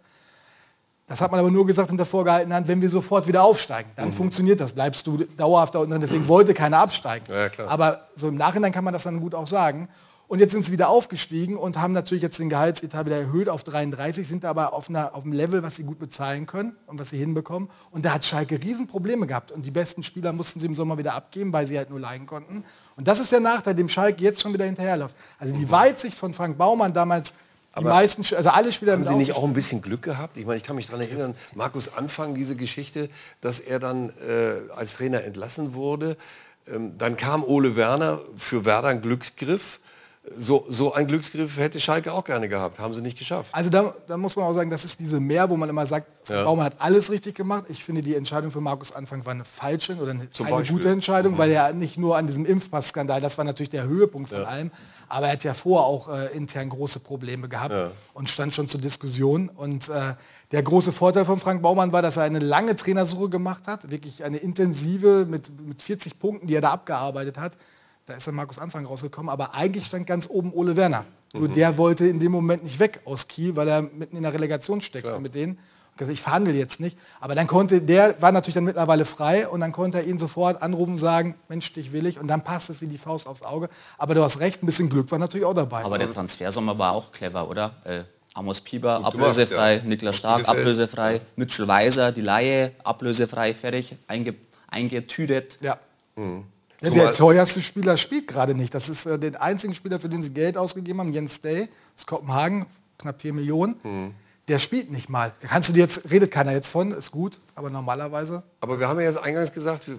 [1.07, 3.91] Das hat man aber nur gesagt in der vorgehaltenen Hand, wenn wir sofort wieder aufsteigen.
[3.97, 4.73] Dann funktioniert das.
[4.73, 6.01] Bleibst du dauerhaft da unten drin.
[6.01, 7.27] Deswegen wollte keiner absteigen.
[7.33, 7.67] Ja.
[7.69, 9.89] Aber so im Nachhinein kann man das dann gut auch sagen.
[10.35, 13.63] Und jetzt sind sie wieder aufgestiegen und haben natürlich jetzt den Gehaltsetat wieder erhöht auf
[13.63, 17.11] 33, sind aber auf, einer, auf einem Level, was sie gut bezahlen können und was
[17.11, 17.71] sie hinbekommen.
[17.93, 19.53] Und da hat Schalke Riesenprobleme gehabt.
[19.53, 22.27] Und die besten Spieler mussten sie im Sommer wieder abgeben, weil sie halt nur leihen
[22.27, 22.65] konnten.
[22.97, 25.15] Und das ist der Nachteil, dem Schalke jetzt schon wieder hinterherläuft.
[25.39, 27.35] Also die Weitsicht von Frank Baumann damals,
[27.79, 30.37] die meisten, also alle Spieler Haben Sie nicht auch ein bisschen Glück gehabt?
[30.37, 33.09] Ich meine, ich kann mich daran erinnern, Markus Anfang, diese Geschichte,
[33.41, 36.17] dass er dann äh, als Trainer entlassen wurde.
[36.67, 39.79] Ähm, dann kam Ole Werner für Werder ein Glücksgriff.
[40.37, 42.79] So, so ein Glücksgriff hätte Schalke auch gerne gehabt.
[42.79, 43.51] Haben sie nicht geschafft.
[43.53, 46.07] Also da, da muss man auch sagen, das ist diese Mehr, wo man immer sagt,
[46.31, 46.45] Ja.
[46.45, 47.65] Baumann hat alles richtig gemacht.
[47.69, 50.73] Ich finde, die Entscheidung für Markus Anfang war eine falsche oder eine, Zum Beispiel.
[50.73, 50.79] Mhm.
[50.79, 54.45] gute Entscheidung, weil er nicht nur an diesem Impfpass-Skandal, das war natürlich der Höhepunkt von
[54.47, 54.71] allem,
[55.11, 57.75] aber er hat ja vorher auch äh, intern große Probleme gehabt
[58.15, 59.51] und stand schon zur Diskussion.
[59.51, 60.15] Und äh,
[60.53, 64.25] der große Vorteil von Frank Baumann war, dass er eine lange Trainersuche gemacht hat, wirklich
[64.25, 67.59] eine intensive mit, mit 40 Punkten, die er da abgearbeitet hat.
[68.07, 71.07] Da ist dann Markus Anfang rausgekommen, aber eigentlich stand ganz oben Ole Werner.
[71.33, 74.33] Nur der wollte in dem Moment nicht weg aus Kiel, weil er mitten in der
[74.33, 75.53] Relegation steckte mit denen.
[75.55, 76.99] Und gesagt, ich verhandle jetzt nicht.
[77.21, 80.61] Aber dann konnte, der war natürlich dann mittlerweile frei und dann konnte er ihn sofort
[80.61, 82.19] anrufen und sagen, Mensch, dich will ich.
[82.19, 83.69] Und dann passt es wie die Faust aufs Auge.
[83.97, 85.83] Aber du hast recht, ein bisschen Glück war natürlich auch dabei.
[85.85, 87.77] Aber der Transfersommer war auch clever, oder?
[87.85, 88.03] Äh,
[88.35, 89.83] Amos Pieper, Gut gemacht, ablösefrei, ja.
[89.85, 94.35] Niklas Stark, ablösefrei, Mitchell Weiser, die Laie, ablösefrei, fertig, einge,
[94.69, 95.59] eingetütet.
[95.61, 95.79] ja.
[96.17, 96.45] Mhm.
[96.85, 98.75] Ja, der teuerste Spieler spielt gerade nicht.
[98.75, 102.07] Das ist äh, der einzige Spieler, für den sie Geld ausgegeben haben, Jens Day aus
[102.07, 102.67] Kopenhagen,
[102.99, 103.77] knapp 4 Millionen.
[103.83, 104.15] Mhm.
[104.49, 105.33] Der spielt nicht mal.
[105.41, 108.43] Da kannst du dir jetzt, redet keiner jetzt von, ist gut, aber normalerweise.
[108.61, 109.91] Aber wir haben ja jetzt eingangs gesagt,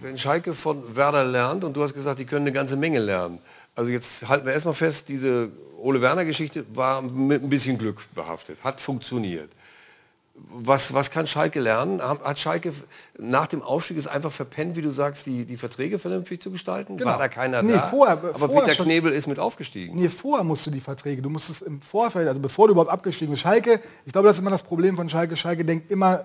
[0.00, 3.38] wenn Schalke von Werder lernt und du hast gesagt, die können eine ganze Menge lernen.
[3.76, 8.00] Also jetzt halten wir erstmal fest, diese Ole Werner Geschichte war mit ein bisschen Glück
[8.14, 9.50] behaftet, hat funktioniert.
[10.36, 12.02] Was, was kann Schalke lernen?
[12.02, 12.72] Hat Schalke
[13.18, 16.96] nach dem Aufstieg es einfach verpennt, wie du sagst, die, die Verträge vernünftig zu gestalten?
[16.96, 17.12] Genau.
[17.12, 17.86] War da keiner Nee, da?
[17.86, 19.94] vorher- Aber vorher Peter schon- Knebel ist mit aufgestiegen.
[19.96, 22.90] Nee, vorher musst du die Verträge, du musst es im Vorfeld, also bevor du überhaupt
[22.90, 23.42] abgestiegen bist.
[23.42, 25.36] Schalke, ich glaube, das ist immer das Problem von Schalke.
[25.36, 26.24] Schalke denkt immer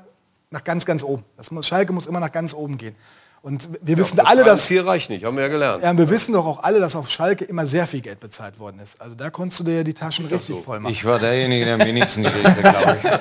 [0.50, 1.24] nach ganz, ganz oben.
[1.38, 2.96] Das muss, Schalke muss immer nach ganz oben gehen.
[3.42, 4.68] Und wir wissen alle, dass...
[4.68, 5.82] hier reicht nicht, haben wir ja gelernt.
[5.82, 8.80] Ja, wir wissen doch auch alle, dass auf Schalke immer sehr viel Geld bezahlt worden
[8.80, 9.00] ist.
[9.00, 10.62] Also da konntest du dir ja die Taschen Ist richtig so?
[10.62, 10.92] voll machen.
[10.92, 13.10] Ich war derjenige, der am wenigsten gekriegt hat, glaube ich.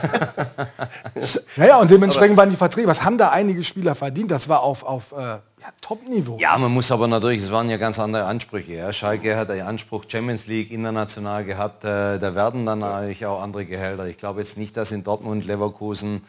[1.56, 4.30] Naja, und dementsprechend waren die Verträge, was haben da einige Spieler verdient?
[4.30, 5.40] Das war auf, auf äh, ja,
[5.80, 6.38] Top-Niveau.
[6.38, 8.74] Ja, man muss aber natürlich, es waren ja ganz andere Ansprüche.
[8.74, 8.92] Ja.
[8.92, 11.84] Schalke hat den Anspruch Champions League international gehabt.
[11.84, 14.06] Äh, da werden dann eigentlich auch andere Gehälter.
[14.06, 16.22] Ich glaube jetzt nicht, dass in Dortmund, Leverkusen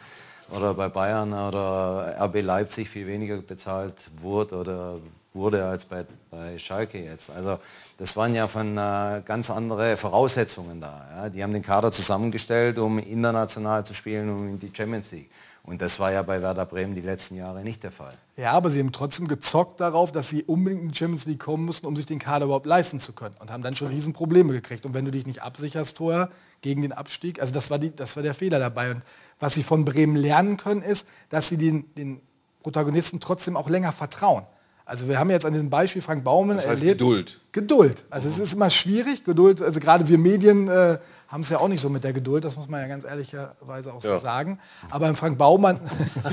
[0.56, 4.96] oder bei Bayern oder RB Leipzig viel weniger bezahlt wurde oder
[5.34, 7.30] wurde als bei, bei Schalke jetzt.
[7.30, 7.60] Also
[7.98, 11.08] das waren ja von äh, ganz andere Voraussetzungen da.
[11.16, 11.30] Ja.
[11.30, 15.30] Die haben den Kader zusammengestellt, um international zu spielen, um in die Champions League.
[15.64, 18.14] Und das war ja bei Werder Bremen die letzten Jahre nicht der Fall.
[18.38, 21.66] Ja, aber sie haben trotzdem gezockt darauf, dass sie unbedingt in die Champions League kommen
[21.66, 23.36] mussten, um sich den Kader überhaupt leisten zu können.
[23.40, 24.86] Und haben dann schon Riesenprobleme gekriegt.
[24.86, 26.30] Und wenn du dich nicht absicherst vorher
[26.62, 28.92] gegen den Abstieg, also das war, die, das war der Fehler dabei.
[28.92, 29.04] Und
[29.40, 32.22] was sie von Bremen lernen können, ist, dass sie den, den
[32.64, 34.46] Protagonisten trotzdem auch länger vertrauen.
[34.90, 36.98] Also wir haben jetzt an diesem Beispiel Frank Baumann Das heißt erlebt.
[37.00, 37.40] Geduld.
[37.52, 38.06] Geduld.
[38.10, 39.24] Also es ist immer schwierig.
[39.24, 40.98] Geduld, also gerade wir Medien äh,
[41.28, 43.94] haben es ja auch nicht so mit der Geduld, das muss man ja ganz ehrlicherweise
[43.94, 44.20] auch so Ja.
[44.20, 44.58] sagen.
[44.90, 45.80] Aber im Frank Baumann,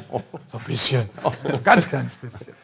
[0.47, 1.07] so ein bisschen,
[1.65, 2.55] ganz kleines bisschen.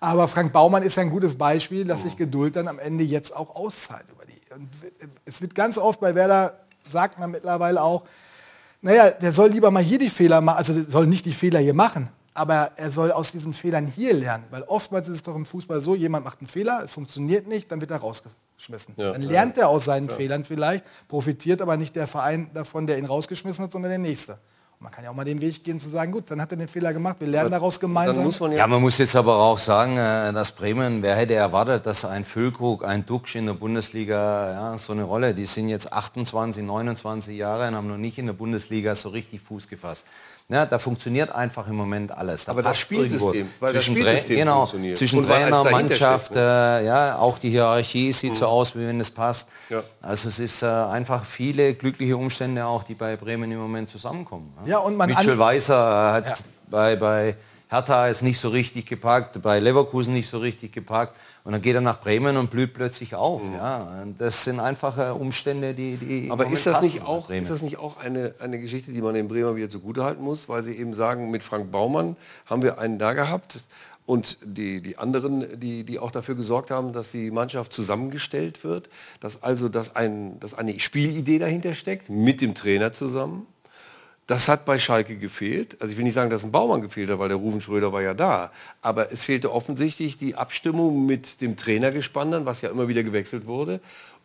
[0.00, 3.36] Aber Frank Baumann ist ja ein gutes Beispiel, dass sich Geduld dann am Ende jetzt
[3.36, 4.06] auch auszahlt.
[4.10, 4.54] Über die.
[4.54, 4.68] Und
[5.26, 6.58] es wird ganz oft bei Werder,
[6.90, 8.04] sagt man mittlerweile auch,
[8.80, 11.74] naja, der soll lieber mal hier die Fehler machen, also soll nicht die Fehler hier
[11.74, 14.44] machen, aber er soll aus diesen Fehlern hier lernen.
[14.50, 17.70] Weil oftmals ist es doch im Fußball so, jemand macht einen Fehler, es funktioniert nicht,
[17.70, 18.94] dann wird er rausgeschmissen.
[18.96, 19.30] Ja, dann ja.
[19.30, 23.64] lernt er aus seinen Fehlern vielleicht, profitiert aber nicht der Verein davon, der ihn rausgeschmissen
[23.64, 24.32] hat, sondern der nächste.
[24.32, 26.56] Und man kann ja auch mal den Weg gehen zu sagen, gut, dann hat er
[26.56, 28.24] den Fehler gemacht, wir lernen daraus gemeinsam.
[28.24, 31.86] Man ja, Ja, man muss jetzt aber auch sagen, äh, dass Bremen, wer hätte erwartet,
[31.86, 35.92] dass ein Füllkrug, ein Duxch in der Bundesliga ja, so eine Rolle, die sind jetzt
[35.92, 40.06] 28, 29 Jahre und haben noch nicht in der Bundesliga so richtig Fuß gefasst.
[40.48, 42.44] Ja, da funktioniert einfach im Moment alles.
[42.44, 44.98] Da Aber das Spielsystem, weil das zwischen, Spielsystem Tra- genau, funktioniert.
[44.98, 46.80] zwischen Trainer, Mannschaft, ne?
[46.82, 49.48] äh, ja, auch die Hierarchie sieht so aus, wie wenn es passt.
[49.70, 49.82] Ja.
[50.02, 54.52] Also es ist äh, einfach viele glückliche Umstände auch, die bei Bremen im Moment zusammenkommen.
[54.66, 56.34] Ja, und man Mitchell Weißer hat Ja.
[56.68, 57.36] bei, bei
[57.70, 61.16] Hertha ist nicht so richtig gepackt, bei Leverkusen nicht so richtig gepackt.
[61.44, 63.42] Und dann geht er nach Bremen und blüht plötzlich auf.
[63.56, 67.62] Ja, und das sind einfache Umstände, die, die Aber ist das, nicht auch, ist das
[67.62, 70.94] nicht auch eine, eine Geschichte, die man den Bremer wieder zugutehalten muss, weil sie eben
[70.94, 73.64] sagen, mit Frank Baumann haben wir einen da gehabt
[74.06, 78.88] und die, die anderen, die, die auch dafür gesorgt haben, dass die Mannschaft zusammengestellt wird,
[79.20, 83.46] dass also dass, ein, dass eine Spielidee dahinter steckt, mit dem Trainer zusammen.
[84.26, 85.76] Das hat bei Schalke gefehlt.
[85.80, 88.02] Also ich will nicht sagen, dass ein Baumann gefehlt hat, weil der Rufen Schröder war
[88.02, 88.52] ja da.
[88.80, 93.46] Aber es fehlte offensichtlich die Abstimmung mit dem Trainergespann, dann, was ja immer wieder gewechselt
[93.46, 93.80] wurde,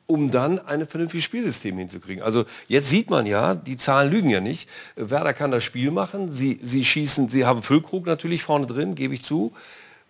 [0.06, 2.24] um dann ein vernünftiges Spielsystem hinzukriegen.
[2.24, 4.70] Also jetzt sieht man ja, die Zahlen lügen ja nicht.
[4.96, 6.32] Werder kann das Spiel machen.
[6.32, 9.52] Sie, sie schießen, sie haben Füllkrug natürlich vorne drin, gebe ich zu.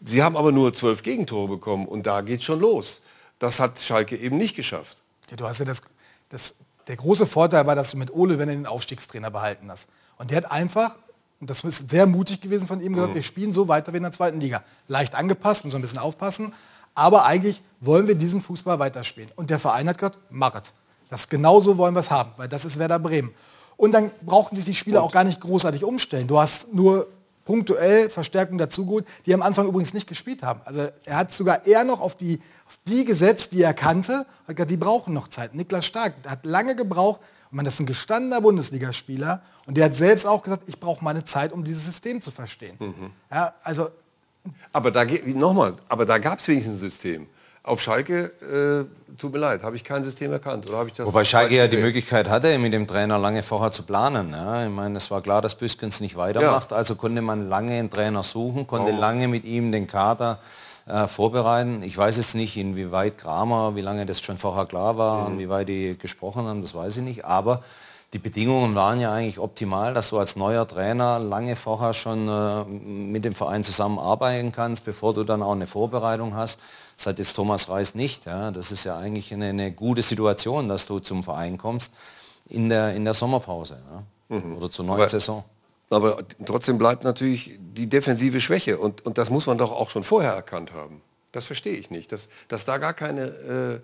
[0.01, 3.03] Sie haben aber nur zwölf Gegentore bekommen und da geht schon los.
[3.39, 5.01] Das hat Schalke eben nicht geschafft.
[5.29, 5.81] Ja, du hast ja das,
[6.29, 6.53] das,
[6.87, 9.89] der große Vorteil war, dass du mit Ole, wenn er den Aufstiegstrainer behalten hast.
[10.17, 10.95] Und der hat einfach,
[11.39, 13.15] und das ist sehr mutig gewesen von ihm, gesagt, mhm.
[13.15, 14.63] wir spielen so weiter wie in der zweiten Liga.
[14.87, 16.53] Leicht angepasst, muss ein bisschen aufpassen.
[16.95, 19.31] Aber eigentlich wollen wir diesen Fußball weiterspielen.
[19.35, 20.73] Und der Verein hat gesagt, machet.
[21.09, 23.31] Das genauso wollen wir es haben, weil das ist Werder Bremen.
[23.77, 26.27] Und dann brauchten sich die Spieler auch gar nicht großartig umstellen.
[26.27, 27.07] Du hast nur
[27.47, 30.59] punktuell Verstärkung dazu gut, die am Anfang übrigens nicht gespielt haben.
[30.65, 34.55] Also er hat sogar eher noch auf die, auf die gesetzt, die er kannte, hat
[34.55, 35.55] gesagt, die brauchen noch Zeit.
[35.55, 40.27] Niklas Stark hat lange gebraucht, und man ist ein gestandener Bundesligaspieler und der hat selbst
[40.27, 42.75] auch gesagt, ich brauche meine Zeit, um dieses System zu verstehen.
[42.79, 43.11] Mhm.
[43.31, 43.89] Ja, also
[44.73, 47.27] aber da nochmal, aber da gab es wenigstens ein System.
[47.67, 50.69] Auf Schalke, äh, tut mir leid, habe ich kein System erkannt.
[50.69, 53.83] Oder ich das Wobei Schalke ja die Möglichkeit hatte, mit dem Trainer lange vorher zu
[53.83, 54.31] planen.
[54.31, 54.63] Ja.
[54.63, 56.77] Ich meine, es war klar, dass Büskens nicht weitermacht, ja.
[56.77, 58.97] also konnte man lange einen Trainer suchen, konnte oh.
[58.97, 60.39] lange mit ihm den Kader
[60.85, 61.83] äh, vorbereiten.
[61.83, 65.39] Ich weiß jetzt nicht, inwieweit Kramer, wie lange das schon vorher klar war, mhm.
[65.39, 67.25] wie weit die gesprochen haben, das weiß ich nicht.
[67.25, 67.59] Aber
[68.13, 72.63] die Bedingungen waren ja eigentlich optimal, dass du als neuer Trainer lange vorher schon äh,
[72.63, 76.61] mit dem Verein zusammenarbeiten kannst, bevor du dann auch eine Vorbereitung hast.
[76.97, 78.25] Das hat jetzt Thomas Reis nicht.
[78.25, 78.51] Ja.
[78.51, 81.93] Das ist ja eigentlich eine, eine, gute Situation, dass du zum Verein kommst
[82.49, 83.79] in der, in der Sommerpause
[84.29, 84.37] ja.
[84.37, 84.57] mhm.
[84.57, 85.43] oder zur neuen aber, Saison.
[85.89, 90.03] Aber trotzdem bleibt natürlich die defensive Schwäche und, und das muss man doch auch schon
[90.03, 91.01] vorher erkannt haben.
[91.31, 93.79] Das verstehe ich nicht, dass, dass da gar keine äh,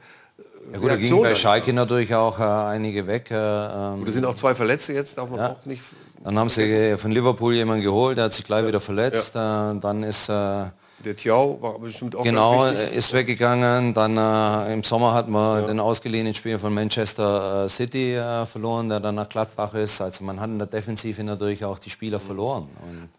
[0.71, 3.29] ja gut, da gingen bei Schalke natürlich auch äh, einige weg.
[3.29, 5.51] Äh, ähm, da sind auch zwei Verletzte jetzt, darf man ja.
[5.51, 5.83] auch nicht...
[6.23, 9.35] Dann haben sie von Liverpool jemanden geholt, der hat sich gleich wieder verletzt.
[9.35, 10.29] Äh, dann ist...
[10.29, 10.65] Äh,
[11.03, 13.93] der Tiao war bestimmt auch Genau, ist weggegangen.
[13.93, 15.67] Dann äh, im Sommer hat man ja.
[15.67, 19.99] den ausgeliehenen Spieler von Manchester äh, City äh, verloren, der dann nach Gladbach ist.
[19.99, 22.23] Also man hat in der Defensive natürlich auch die Spieler mhm.
[22.23, 22.67] verloren.
[22.89, 23.09] Und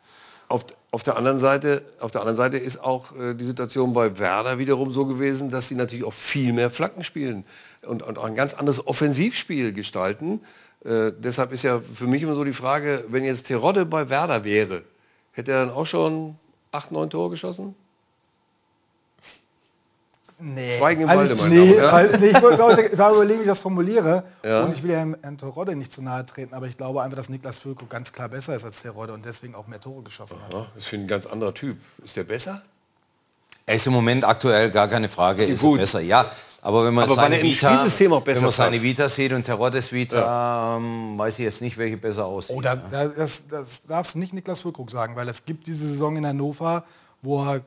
[0.49, 4.59] auf, auf, der anderen Seite, auf der anderen Seite ist auch die Situation bei Werder
[4.59, 7.45] wiederum so gewesen, dass sie natürlich auch viel mehr Flanken spielen
[7.83, 10.41] und, und auch ein ganz anderes Offensivspiel gestalten.
[10.85, 14.45] Äh, deshalb ist ja für mich immer so die Frage, wenn jetzt Terodde bei Werder
[14.45, 14.83] wäre,
[15.33, 16.37] hätte er dann auch schon
[16.73, 17.75] acht, neun Tore geschossen?
[20.39, 20.79] Nee.
[20.79, 22.03] Schweigen im Walde, mein nee, ja?
[22.19, 22.43] nee, ich
[22.99, 24.25] war überlegen, wie ich das formuliere.
[24.45, 24.65] Ja.
[24.65, 27.29] Und ich will ja Herrn Terodde nicht zu nahe treten, aber ich glaube einfach, dass
[27.29, 30.59] Niklas Füllkrug ganz klar besser ist als Terodde und deswegen auch mehr Tore geschossen Aha,
[30.59, 30.69] hat.
[30.75, 31.79] Das ist ein ganz anderer Typ.
[32.05, 32.63] Ist der besser?
[33.67, 36.01] Er ist im Moment aktuell gar keine Frage, ist er besser.
[36.01, 40.17] Ja, aber wenn man aber seine Vita, wenn man seine Vita sieht und Teroddes Vita,
[40.17, 40.77] ja.
[40.77, 42.57] ähm, weiß ich jetzt nicht, welche besser aussieht.
[42.57, 46.17] Oh, da, das, das darfst du nicht Niklas Füllkrug sagen, weil es gibt diese Saison
[46.17, 46.85] in Hannover,
[47.21, 47.61] wo er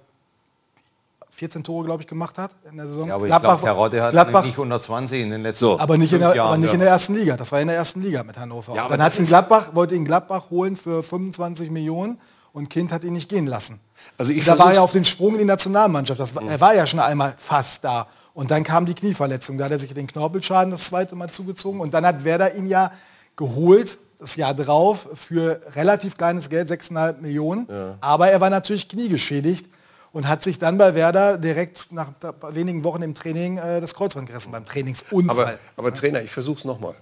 [1.30, 3.08] 14 Tore, glaube ich, gemacht hat in der Saison.
[3.08, 5.80] Ja, aber Gladbach, ich glaube, Terodde hat Gladbach, nicht 120 in den letzten so.
[5.80, 6.74] Aber nicht, in der, Jahren, aber nicht ja.
[6.74, 7.38] in der ersten Liga.
[7.38, 8.74] Das war in der ersten Liga mit Hannover.
[8.74, 12.20] Ja, dann hat ihn Gladbach, wollte ihn Gladbach holen für 25 Millionen
[12.54, 13.80] und Kind hat ihn nicht gehen lassen.
[14.18, 16.20] Also ich da war er auf den Sprung in die Nationalmannschaft.
[16.20, 16.48] Das, mhm.
[16.48, 18.08] Er war ja schon einmal fast da.
[18.34, 19.58] Und dann kam die Knieverletzung.
[19.58, 21.80] Da hat er sich den Knorpelschaden das zweite Mal zugezogen.
[21.82, 22.92] Und dann hat Werder ihn ja
[23.36, 27.68] geholt, das Jahr drauf, für relativ kleines Geld, 6,5 Millionen.
[27.70, 27.98] Ja.
[28.00, 29.70] Aber er war natürlich kniegeschädigt
[30.18, 32.12] und hat sich dann bei Werder direkt nach
[32.50, 35.30] wenigen Wochen im Training äh, das Kreuzband gerissen beim Trainingsunfall.
[35.30, 36.96] Aber, aber Trainer, ich versuche es nochmal.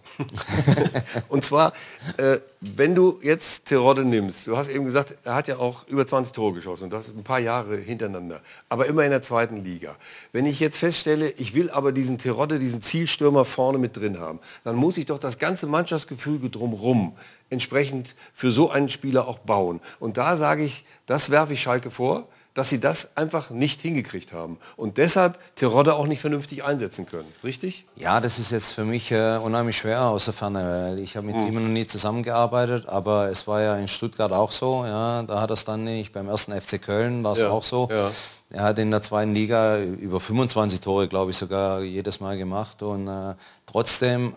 [1.30, 1.72] und zwar,
[2.18, 6.06] äh, wenn du jetzt Terodde nimmst, du hast eben gesagt, er hat ja auch über
[6.06, 9.96] 20 Tore geschossen und das ein paar Jahre hintereinander, aber immer in der zweiten Liga.
[10.34, 14.42] Wenn ich jetzt feststelle, ich will aber diesen Terodde, diesen Zielstürmer vorne mit drin haben,
[14.66, 17.16] dann muss ich doch das ganze Mannschaftsgefüge drumherum
[17.50, 19.80] entsprechend für so einen Spieler auch bauen.
[20.02, 24.34] Und da sage ich, das werfe ich Schalke vor dass sie das einfach nicht hingekriegt
[24.34, 27.28] haben und deshalb Terodde auch nicht vernünftig einsetzen können.
[27.44, 27.86] Richtig?
[27.98, 31.28] Ja, das ist jetzt für mich äh, unheimlich schwer aus der Ferne, weil ich habe
[31.28, 31.46] mit hm.
[31.46, 34.86] Simon noch nie zusammengearbeitet, aber es war ja in Stuttgart auch so.
[34.86, 36.14] Ja, da hat er es dann nicht.
[36.14, 37.90] Beim ersten FC Köln war es ja, auch so.
[37.92, 38.10] Ja.
[38.52, 42.82] Er hat in der zweiten Liga über 25 Tore, glaube ich, sogar jedes Mal gemacht
[42.82, 44.34] und äh, trotzdem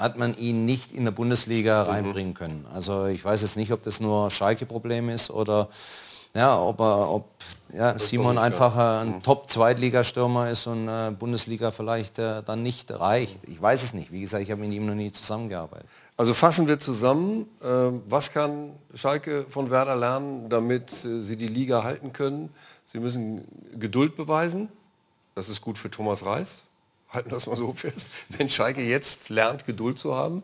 [0.00, 1.90] hat man ihn nicht in der Bundesliga mhm.
[1.90, 2.66] reinbringen können.
[2.74, 5.68] Also ich weiß jetzt nicht, ob das nur Schalke-Problem ist oder
[6.34, 7.28] ja, ob, er, ob
[7.72, 9.22] ja, Simon einfach ein mhm.
[9.22, 13.38] Top-Zweitligastürmer ist und äh, Bundesliga vielleicht äh, dann nicht reicht.
[13.48, 14.12] Ich weiß es nicht.
[14.12, 15.86] Wie gesagt, ich habe mit ihm noch nie zusammengearbeitet.
[16.16, 17.66] Also fassen wir zusammen, äh,
[18.06, 22.50] was kann Schalke von Werder lernen, damit äh, sie die Liga halten können?
[22.86, 23.44] Sie müssen
[23.78, 24.68] Geduld beweisen.
[25.34, 26.64] Das ist gut für Thomas Reis.
[27.08, 28.06] Halten wir das mal so fest.
[28.28, 30.42] Wenn Schalke jetzt lernt, Geduld zu haben.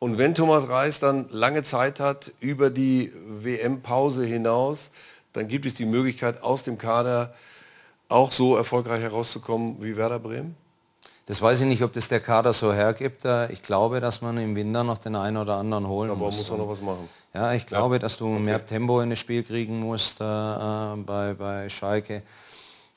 [0.00, 4.90] Und wenn Thomas Reis dann lange Zeit hat über die WM-Pause hinaus,
[5.34, 7.34] dann gibt es die Möglichkeit, aus dem Kader
[8.08, 10.56] auch so erfolgreich herauszukommen wie Werder Bremen?
[11.26, 13.24] Das weiß ich nicht, ob das der Kader so hergibt.
[13.50, 16.38] Ich glaube, dass man im Winter noch den einen oder anderen holen Aber muss.
[16.38, 17.08] muss man noch was machen.
[17.34, 21.34] Ja, ich glaube, dass du mehr Tempo in das Spiel kriegen musst äh, äh bei,
[21.34, 22.22] bei Schalke.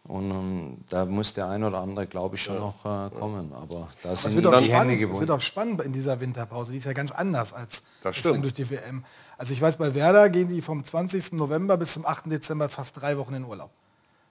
[0.06, 2.60] Und um, ähm, da muss der ein oder andere, glaube ich, schon ja.
[2.62, 3.54] noch äh, kommen.
[3.54, 6.74] Aber da sind es wird, auch spannend, es wird auch spannend in dieser Winterpause.
[6.74, 9.06] Die ist ja ganz anders als das durch die WM.
[9.38, 11.34] Also ich weiß, bei Werder gehen die vom 20.
[11.34, 12.30] November bis zum 8.
[12.30, 13.72] Dezember fast drei Wochen in Urlaub.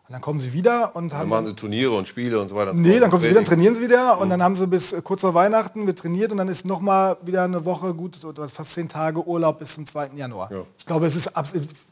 [0.08, 1.28] Und dann kommen sie wieder und dann haben...
[1.28, 2.74] machen sie Turniere und Spiele und so weiter.
[2.74, 4.30] Nee, dann kommen sie wieder, dann trainieren sie wieder und mhm.
[4.30, 7.44] dann haben sie bis kurz vor Weihnachten wird trainiert und dann ist noch mal wieder
[7.44, 10.10] eine Woche, gut, oder fast zehn Tage Urlaub bis zum 2.
[10.16, 10.50] Januar.
[10.52, 10.64] Ja.
[10.76, 11.30] Ich glaube, es ist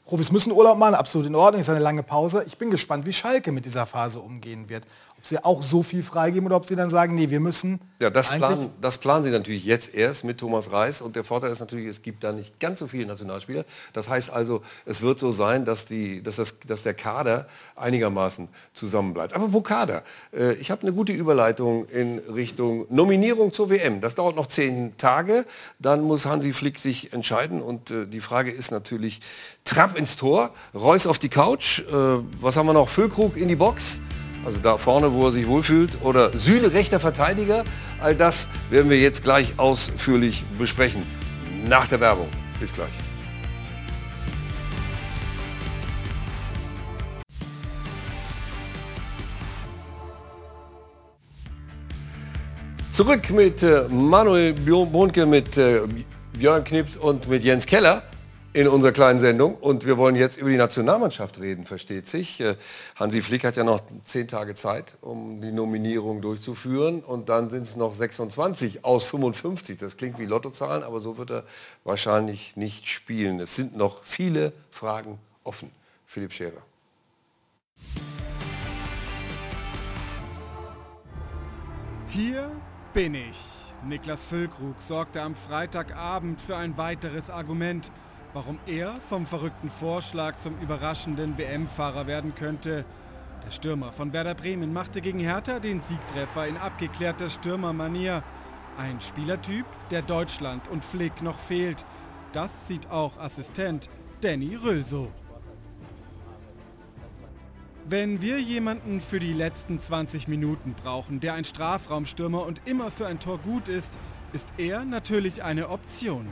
[0.04, 2.42] Profis müssen Urlaub machen, absolut in Ordnung, ist eine lange Pause.
[2.48, 4.84] Ich bin gespannt, wie Schalke mit dieser Phase umgehen wird
[5.20, 7.78] ob sie auch so viel freigeben oder ob sie dann sagen, nee, wir müssen.
[8.00, 11.02] Ja, das, planen, das planen sie natürlich jetzt erst mit Thomas Reis.
[11.02, 13.66] Und der Vorteil ist natürlich, es gibt da nicht ganz so viele Nationalspieler.
[13.92, 18.48] Das heißt also, es wird so sein, dass, die, dass, das, dass der Kader einigermaßen
[18.72, 19.34] zusammenbleibt.
[19.34, 20.04] Aber wo Kader?
[20.32, 24.00] Äh, ich habe eine gute Überleitung in Richtung Nominierung zur WM.
[24.00, 25.44] Das dauert noch zehn Tage.
[25.78, 27.60] Dann muss Hansi Flick sich entscheiden.
[27.60, 29.20] Und äh, die Frage ist natürlich,
[29.66, 31.80] Trapp ins Tor, Reus auf die Couch.
[31.80, 31.92] Äh,
[32.40, 32.88] was haben wir noch?
[32.88, 34.00] Füllkrug in die Box
[34.44, 37.64] also da vorne, wo er sich wohlfühlt, oder Süle, rechter Verteidiger.
[38.00, 41.06] All das werden wir jetzt gleich ausführlich besprechen.
[41.68, 42.28] Nach der Werbung.
[42.58, 42.90] Bis gleich.
[52.92, 55.80] Zurück mit äh, Manuel Bohnke, mit äh,
[56.38, 58.02] Björn Knips und mit Jens Keller
[58.52, 59.54] in unserer kleinen Sendung.
[59.54, 62.40] Und wir wollen jetzt über die Nationalmannschaft reden, versteht sich.
[62.40, 62.56] Äh,
[62.96, 67.00] Hansi Flick hat ja noch zehn Tage Zeit, um die Nominierung durchzuführen.
[67.00, 69.78] Und dann sind es noch 26 aus 55.
[69.78, 71.44] Das klingt wie Lottozahlen, aber so wird er
[71.84, 73.40] wahrscheinlich nicht spielen.
[73.40, 75.70] Es sind noch viele Fragen offen.
[76.06, 76.62] Philipp Scherer.
[82.08, 82.50] Hier
[82.92, 83.38] bin ich.
[83.86, 87.90] Niklas Füllkrug sorgte am Freitagabend für ein weiteres Argument
[88.32, 92.84] warum er vom verrückten Vorschlag zum überraschenden WM-Fahrer werden könnte.
[93.44, 98.22] Der Stürmer von Werder Bremen machte gegen Hertha den Siegtreffer in abgeklärter Stürmermanier.
[98.78, 101.84] Ein Spielertyp, der Deutschland und Flick noch fehlt.
[102.32, 103.88] Das sieht auch Assistent
[104.20, 105.10] Danny Röll so.
[107.86, 113.08] Wenn wir jemanden für die letzten 20 Minuten brauchen, der ein Strafraumstürmer und immer für
[113.08, 113.90] ein Tor gut ist,
[114.32, 116.28] ist er natürlich eine Option.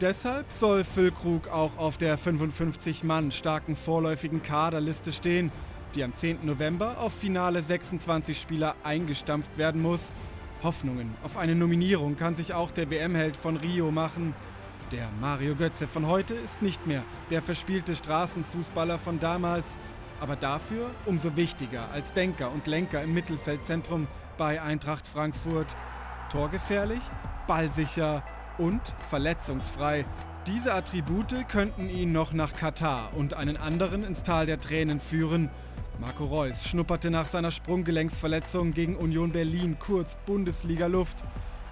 [0.00, 5.50] Deshalb soll Füllkrug auch auf der 55 Mann starken vorläufigen Kaderliste stehen,
[5.96, 6.46] die am 10.
[6.46, 10.14] November auf finale 26 Spieler eingestampft werden muss.
[10.62, 14.34] Hoffnungen auf eine Nominierung kann sich auch der WM-Held von Rio machen.
[14.92, 19.66] Der Mario Götze von heute ist nicht mehr der verspielte Straßenfußballer von damals,
[20.20, 24.06] aber dafür umso wichtiger als Denker und Lenker im Mittelfeldzentrum
[24.36, 25.74] bei Eintracht Frankfurt.
[26.30, 27.00] Torgefährlich,
[27.48, 28.22] ballsicher,
[28.58, 30.04] und verletzungsfrei.
[30.46, 35.50] Diese Attribute könnten ihn noch nach Katar und einen anderen ins Tal der Tränen führen.
[36.00, 41.24] Marco Reus schnupperte nach seiner Sprunggelenksverletzung gegen Union Berlin kurz Bundesliga-Luft,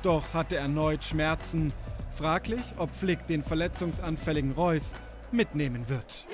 [0.02, 1.72] doch hatte erneut Schmerzen.
[2.12, 4.82] Fraglich, ob Flick den verletzungsanfälligen Reus
[5.30, 6.26] mitnehmen wird.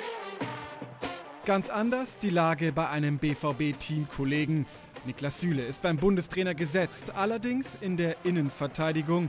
[1.44, 4.64] Ganz anders die Lage bei einem BVB-Teamkollegen.
[5.04, 9.28] Niklas Süle ist beim Bundestrainer gesetzt, allerdings in der Innenverteidigung.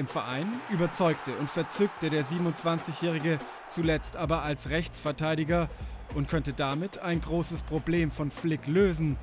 [0.00, 5.68] Im Verein überzeugte und verzückte der 27-Jährige zuletzt aber als Rechtsverteidiger
[6.14, 9.18] und könnte damit ein großes Problem von Flick lösen.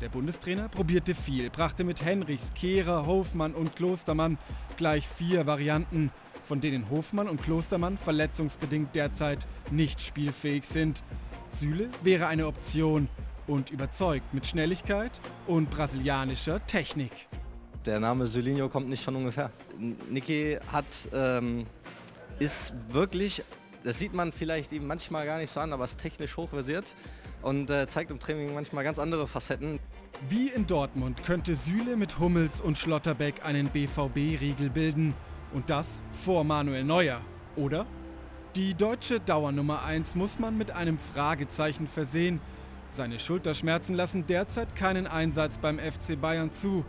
[0.00, 4.38] Der Bundestrainer probierte viel, brachte mit Henrichs, Kehrer, Hofmann und Klostermann
[4.78, 6.10] gleich vier Varianten,
[6.44, 11.02] von denen Hofmann und Klostermann verletzungsbedingt derzeit nicht spielfähig sind.
[11.50, 13.10] Süle wäre eine Option
[13.46, 17.28] und überzeugt mit Schnelligkeit und brasilianischer Technik.
[17.84, 19.50] Der Name Solinho kommt nicht von ungefähr.
[20.08, 21.66] Niki hat, ähm,
[22.38, 23.42] ist wirklich,
[23.82, 26.94] das sieht man vielleicht ihm manchmal gar nicht so an, aber ist technisch hochversiert
[27.42, 29.80] und äh, zeigt im Training manchmal ganz andere Facetten.
[30.28, 35.12] Wie in Dortmund könnte Süle mit Hummels und Schlotterbeck einen BVB-Riegel bilden.
[35.52, 37.20] Und das vor Manuel Neuer,
[37.56, 37.84] oder?
[38.54, 42.40] Die deutsche Dauernummer 1 muss man mit einem Fragezeichen versehen.
[42.96, 46.84] Seine Schulterschmerzen lassen derzeit keinen Einsatz beim FC Bayern zu.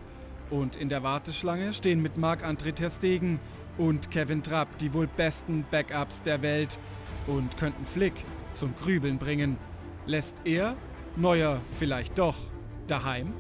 [0.54, 3.40] Und in der Warteschlange stehen mit Marc-André Ter Stegen
[3.80, 6.78] und Kevin Trapp die wohl besten Backups der Welt
[7.26, 8.14] und könnten Flick
[8.54, 9.58] zum Grübeln bringen.
[10.06, 10.76] Lässt er
[11.16, 12.36] Neuer vielleicht doch
[12.86, 13.34] daheim?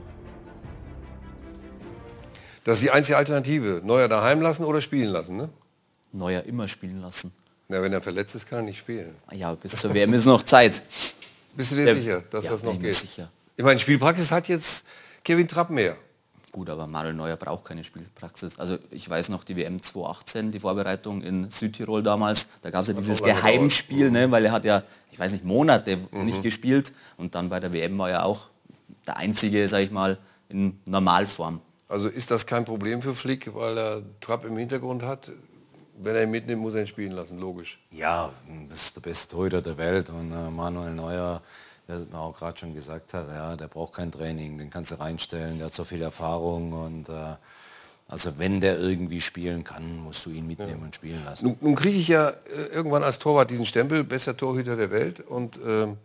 [2.64, 3.82] Das ist die einzige Alternative.
[3.84, 5.49] Neuer daheim lassen oder spielen lassen, ne?
[6.14, 7.32] Neuer immer spielen lassen.
[7.68, 9.14] Na, wenn er verletzt ist, kann er nicht spielen.
[9.34, 10.82] Ja, bis zur WM ist noch Zeit.
[11.55, 12.95] Bist du dir Ja, sicher, dass ja, das noch ich mir geht?
[12.95, 13.30] sicher.
[13.55, 14.84] Ich meine, Spielpraxis hat jetzt
[15.24, 15.95] Kevin Trapp mehr.
[16.54, 18.60] Gut, aber Manuel Neuer braucht keine Spielpraxis.
[18.60, 22.89] Also ich weiß noch die WM 2018, die Vorbereitung in Südtirol damals, da gab es
[22.89, 26.26] ja dieses Geheimspiel, ne, weil er hat ja, ich weiß nicht, Monate Mhm.
[26.26, 28.49] nicht gespielt und dann bei der WM war er auch
[29.08, 31.60] der Einzige, sag ich mal, in Normalform.
[31.89, 35.32] Also ist das kein Problem für Flick, weil er Trapp im Hintergrund hat?
[35.97, 37.80] Wenn er ihn mitnimmt, muss er ihn spielen lassen, logisch.
[37.91, 38.32] Ja,
[38.70, 41.41] das ist der beste Torhüter der Welt und äh, Manuel Neuer,
[41.88, 44.95] der man auch gerade schon gesagt hat, ja, der braucht kein Training, den kannst du
[44.95, 47.36] reinstellen, der hat so viel Erfahrung und äh,
[48.07, 51.47] also wenn der irgendwie spielen kann, musst du ihn mitnehmen und spielen lassen.
[51.47, 55.19] Nun, nun kriege ich ja äh, irgendwann als Torwart diesen Stempel, bester Torhüter der Welt.
[55.19, 55.97] Und ähm,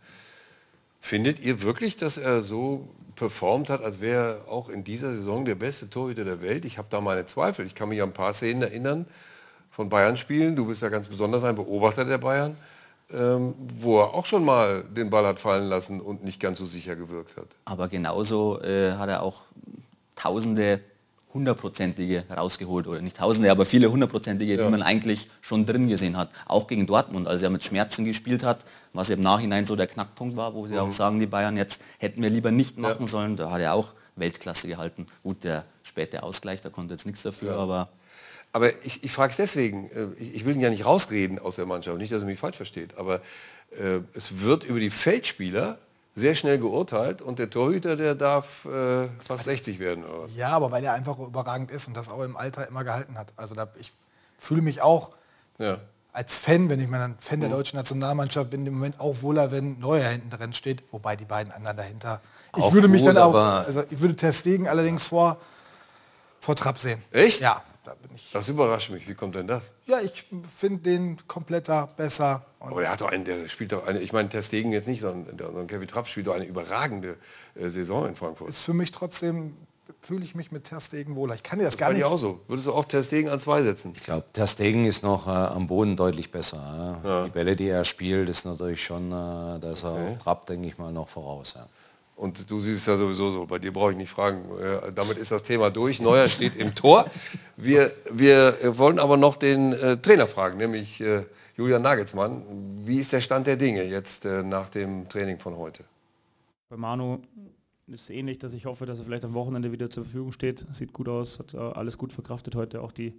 [1.01, 5.45] findet ihr wirklich, dass er so performt hat, als wäre er auch in dieser Saison
[5.45, 6.65] der beste Torhüter der Welt?
[6.65, 7.67] Ich habe da meine Zweifel.
[7.67, 9.05] Ich kann mich an ein paar Szenen erinnern
[9.71, 10.57] von Bayern-Spielen.
[10.57, 12.57] Du bist ja ganz besonders ein Beobachter der Bayern,
[13.11, 16.67] ähm, wo er auch schon mal den Ball hat fallen lassen und nicht ganz so
[16.67, 17.47] sicher gewirkt hat.
[17.65, 19.43] Aber genauso äh, hat er auch
[20.15, 20.81] tausende
[21.33, 26.31] hundertprozentige rausgeholt oder nicht tausende, aber viele hundertprozentige, die man eigentlich schon drin gesehen hat.
[26.47, 29.87] Auch gegen Dortmund, als er mit Schmerzen gespielt hat, was ja im Nachhinein so der
[29.87, 33.37] Knackpunkt war, wo sie auch sagen, die Bayern, jetzt hätten wir lieber nicht machen sollen.
[33.37, 35.07] Da hat er auch Weltklasse gehalten.
[35.23, 37.89] Gut, der späte Ausgleich, da konnte jetzt nichts dafür, aber
[38.53, 41.57] Aber ich, ich frage es deswegen, äh, ich, ich will ihn ja nicht rausreden aus
[41.57, 43.21] der Mannschaft, nicht, dass er mich falsch versteht, aber
[43.79, 45.79] äh, es wird über die Feldspieler
[46.15, 50.05] sehr schnell geurteilt und der Torhüter, der darf äh, fast 60 werden.
[50.05, 50.29] Oder?
[50.35, 53.33] Ja, aber weil er einfach überragend ist und das auch im Alter immer gehalten hat.
[53.37, 53.93] Also da, ich
[54.39, 55.11] fühle mich auch
[55.59, 55.79] Ja.
[56.13, 57.43] als Fan, wenn ich mal ein Fan Mhm.
[57.43, 61.25] der deutschen Nationalmannschaft bin, im Moment auch wohler, wenn Neuer hinten drin steht, wobei die
[61.27, 62.21] beiden anderen dahinter.
[62.57, 65.37] Ich Auch würde mich gut, dann auch, also ich würde Ter Stegen allerdings vor,
[66.41, 67.01] vor Trapp sehen.
[67.13, 67.41] Echt?
[67.41, 68.31] Ja, da bin ich.
[68.33, 69.09] Das überrascht mich.
[69.09, 69.73] Wie kommt denn das?
[69.87, 70.27] Ja, ich
[70.57, 72.45] finde den kompletter besser.
[72.59, 74.87] Und Aber der hat doch einen, der spielt doch eine, ich meine Ter Stegen jetzt
[74.89, 77.17] nicht, sondern, sondern Kevin Trapp spielt doch eine überragende
[77.55, 78.51] äh, Saison in Frankfurt.
[78.51, 79.57] ist für mich trotzdem,
[80.01, 81.35] fühle ich mich mit Ter Stegen wohler.
[81.35, 82.05] Ich kann dir das gar Bei nicht.
[82.05, 82.41] auch so.
[82.47, 83.93] Würdest du auch Ter Stegen an zwei setzen?
[83.97, 87.01] Ich glaube, Ter Stegen ist noch äh, am Boden deutlich besser.
[87.03, 87.25] Ja.
[87.25, 90.69] Die Bälle, die er spielt, ist natürlich schon, äh, da ist er auch Trapp, denke
[90.69, 91.55] ich mal, noch voraus.
[91.57, 91.67] Ja.
[92.17, 93.47] Und du siehst es ja sowieso so.
[93.47, 94.43] Bei dir brauche ich nicht fragen.
[94.61, 96.01] Äh, damit ist das Thema durch.
[96.01, 97.07] Neuer steht im Tor.
[97.61, 101.25] Wir, wir wollen aber noch den äh, Trainer fragen, nämlich äh,
[101.57, 102.45] Julian Nagelsmann.
[102.87, 105.83] Wie ist der Stand der Dinge jetzt äh, nach dem Training von heute?
[106.69, 107.19] Bei Manu
[107.89, 110.67] ist es ähnlich, dass ich hoffe, dass er vielleicht am Wochenende wieder zur Verfügung steht.
[110.71, 113.19] Sieht gut aus, hat äh, alles gut verkraftet heute, auch die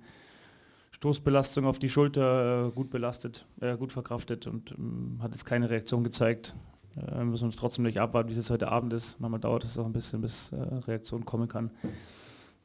[0.92, 5.70] Stoßbelastung auf die Schulter äh, gut belastet, äh, gut verkraftet und ähm, hat jetzt keine
[5.70, 6.56] Reaktion gezeigt.
[6.96, 9.20] Äh, müssen uns trotzdem nicht abwarten, wie es heute Abend ist.
[9.20, 10.54] Manchmal dauert es auch ein bisschen, bis
[10.88, 11.72] Reaktion kommen kann.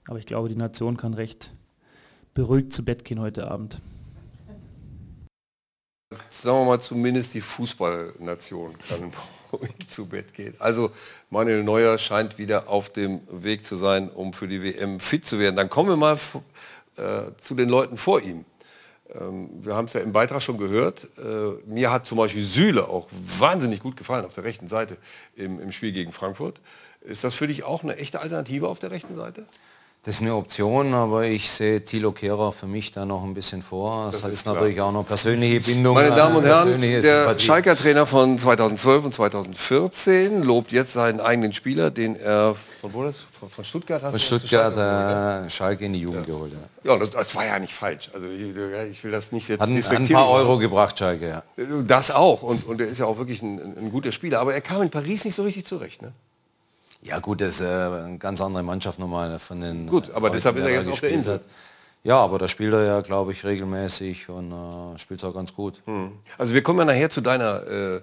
[0.07, 1.53] Aber ich glaube, die Nation kann recht
[2.35, 3.81] beruhigt zu Bett gehen heute Abend.
[6.31, 9.13] Sagen wir mal zumindest die Fußballnation kann
[9.53, 10.55] ruhig zu Bett gehen.
[10.59, 10.91] Also
[11.31, 15.39] Manuel Neuer scheint wieder auf dem Weg zu sein, um für die WM fit zu
[15.39, 15.57] werden.
[15.57, 16.19] Dann kommen wir mal
[16.97, 18.45] äh, zu den Leuten vor ihm.
[19.13, 21.09] Ähm, wir haben es ja im Beitrag schon gehört.
[21.19, 24.99] Äh, mir hat zum Beispiel Süle auch wahnsinnig gut gefallen auf der rechten Seite
[25.35, 26.61] im, im Spiel gegen Frankfurt.
[27.01, 29.47] Ist das für dich auch eine echte Alternative auf der rechten Seite?
[30.05, 33.63] Das ist eine Option, aber ich sehe Thilo Kehrer für mich da noch ein bisschen
[33.63, 34.11] vor.
[34.13, 35.95] Das, Das ist, ist natürlich auch noch persönliche Bindung.
[35.95, 37.39] Meine Damen und äh, Herren, der.
[37.39, 43.03] Schalker Trainer von 2012 und 2014 lobt jetzt seinen eigenen Spieler, den er von wo
[43.03, 43.21] das?
[43.49, 46.53] Von, Stuttgart hast Von Stuttgart Schalke äh, Schalke in die Jugend geholt.
[46.53, 46.59] Ja.
[46.83, 48.11] ja, Ja, das, das war ja nicht falsch.
[48.13, 48.55] Also ich,
[48.93, 51.29] ich will das nicht jetzt Hat hat ein paar Euro gebracht, Schalke.
[51.57, 51.65] Ja.
[51.87, 52.43] Das auch.
[52.43, 54.41] Und, und er ist ja auch wirklich ein, ein guter Spieler.
[54.41, 56.03] Aber er kam in Paris nicht so richtig zurecht.
[56.03, 56.13] Ne?
[57.05, 59.87] Ja gut, das ist äh, eine ganz andere Mannschaft nochmal von den.
[59.87, 61.35] Gut, aber Leuten, deshalb ist er jetzt auf der Insel.
[61.35, 61.43] hat.
[62.03, 65.83] Ja, aber da spielt er ja, glaube ich, regelmäßig und äh, spielt auch ganz gut.
[66.37, 68.01] Also wir kommen ja nachher zu deiner äh,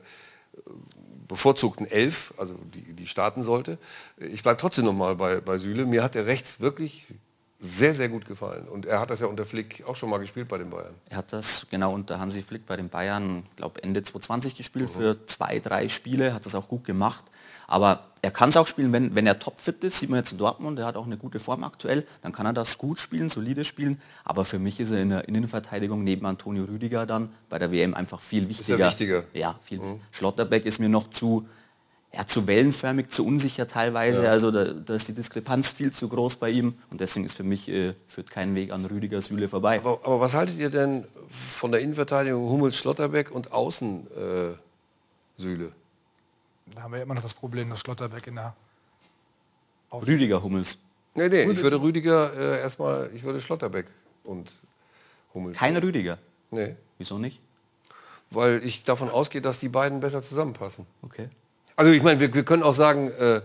[1.27, 3.77] bevorzugten Elf, also die, die starten sollte.
[4.17, 5.85] Ich bleibe trotzdem noch mal bei, bei Süle.
[5.85, 7.13] Mir hat er rechts wirklich
[7.57, 8.67] sehr, sehr gut gefallen.
[8.67, 10.95] Und er hat das ja unter Flick auch schon mal gespielt bei den Bayern.
[11.09, 15.25] Er hat das genau unter Hansi Flick bei den Bayern, glaube Ende 2020 gespielt für
[15.27, 17.25] zwei, drei Spiele, hat das auch gut gemacht.
[17.71, 20.37] Aber er kann es auch spielen, wenn, wenn er topfit ist, sieht man jetzt in
[20.37, 23.63] Dortmund, er hat auch eine gute Form aktuell, dann kann er das gut spielen, solide
[23.63, 23.99] spielen.
[24.25, 27.93] Aber für mich ist er in der Innenverteidigung neben Antonio Rüdiger dann bei der WM
[27.93, 28.87] einfach viel wichtiger.
[28.87, 29.23] wichtiger?
[29.33, 29.79] Ja, viel.
[30.11, 31.47] Schlotterbeck ist mir noch zu,
[32.13, 34.29] ja, zu wellenförmig, zu unsicher teilweise.
[34.29, 37.45] Also da, da ist die Diskrepanz viel zu groß bei ihm und deswegen ist für
[37.45, 39.79] mich, äh, führt kein Weg an Rüdiger Süle vorbei.
[39.79, 45.71] Aber, aber was haltet ihr denn von der Innenverteidigung Hummels, Schlotterbeck und Außen äh, Süle?
[46.75, 48.55] Da haben wir immer noch das Problem, dass Schlotterbeck in der
[49.91, 50.77] Rüdiger Hummels.
[51.13, 53.87] Nee, nee, ich würde Rüdiger äh, erstmal, ich würde Schlotterbeck
[54.23, 54.53] und
[55.33, 55.57] Hummels.
[55.57, 56.17] Kein Rüdiger.
[56.49, 57.41] Nee, Wieso nicht?
[58.31, 60.85] weil ich davon ausgehe, dass die beiden besser zusammenpassen.
[61.01, 61.29] Okay.
[61.75, 63.41] Also ich meine, wir, wir können auch sagen, äh,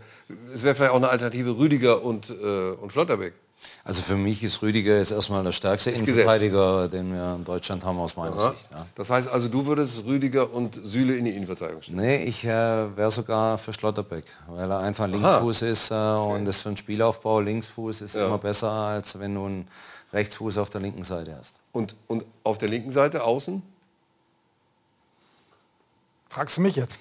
[0.53, 3.35] es wäre vielleicht auch eine Alternative Rüdiger und, äh, und Schlotterbeck.
[3.85, 7.99] Also für mich ist Rüdiger jetzt erstmal der stärkste Innenverteidiger, den wir in Deutschland haben
[7.99, 8.51] aus meiner Ja.
[8.51, 8.69] Sicht.
[8.73, 8.87] Ja.
[8.95, 11.99] Das heißt also, du würdest Rüdiger und Süle in die Innenverteidigung stellen.
[11.99, 12.49] Nee, ich äh,
[12.97, 17.41] wäre sogar für Schlotterbeck, weil er einfach Linksfuß ist äh, und das für einen Spielaufbau
[17.41, 18.27] Linksfuß ist Ja.
[18.27, 19.69] immer besser, als wenn du einen
[20.13, 21.57] Rechtsfuß auf der linken Seite hast.
[21.73, 23.63] Und, und auf der linken Seite außen?
[26.29, 26.99] Fragst du mich jetzt?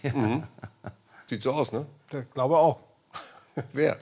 [1.28, 1.86] Sieht so aus, ne?
[2.12, 2.80] Ich glaube auch.
[3.74, 3.98] Wer?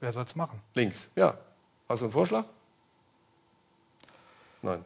[0.00, 0.60] Wer soll es machen?
[0.74, 1.08] Links.
[1.14, 1.34] Ja.
[1.90, 2.44] Hast du einen Vorschlag?
[4.62, 4.84] Nein.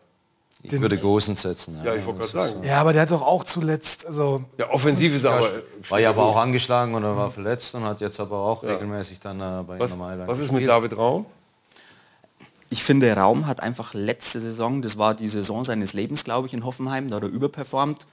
[0.63, 1.79] Ich würde Gosens setzen.
[1.85, 2.65] Ja, ich wollte gerade sagen.
[2.65, 5.51] Ja, aber der hat doch auch zuletzt, also Ja, offensiv ist er aber...
[5.91, 9.39] War ja aber auch angeschlagen oder war verletzt und hat jetzt aber auch regelmäßig dann
[9.39, 10.67] äh, bei was, Inter Mailand was ist mit.
[10.67, 11.27] David Raum?
[12.71, 16.55] Ich finde, Raum hat einfach letzte Saison, das war die Saison seines Lebens, glaube ich,
[16.55, 18.07] in Hoffenheim, da hat er überperformt.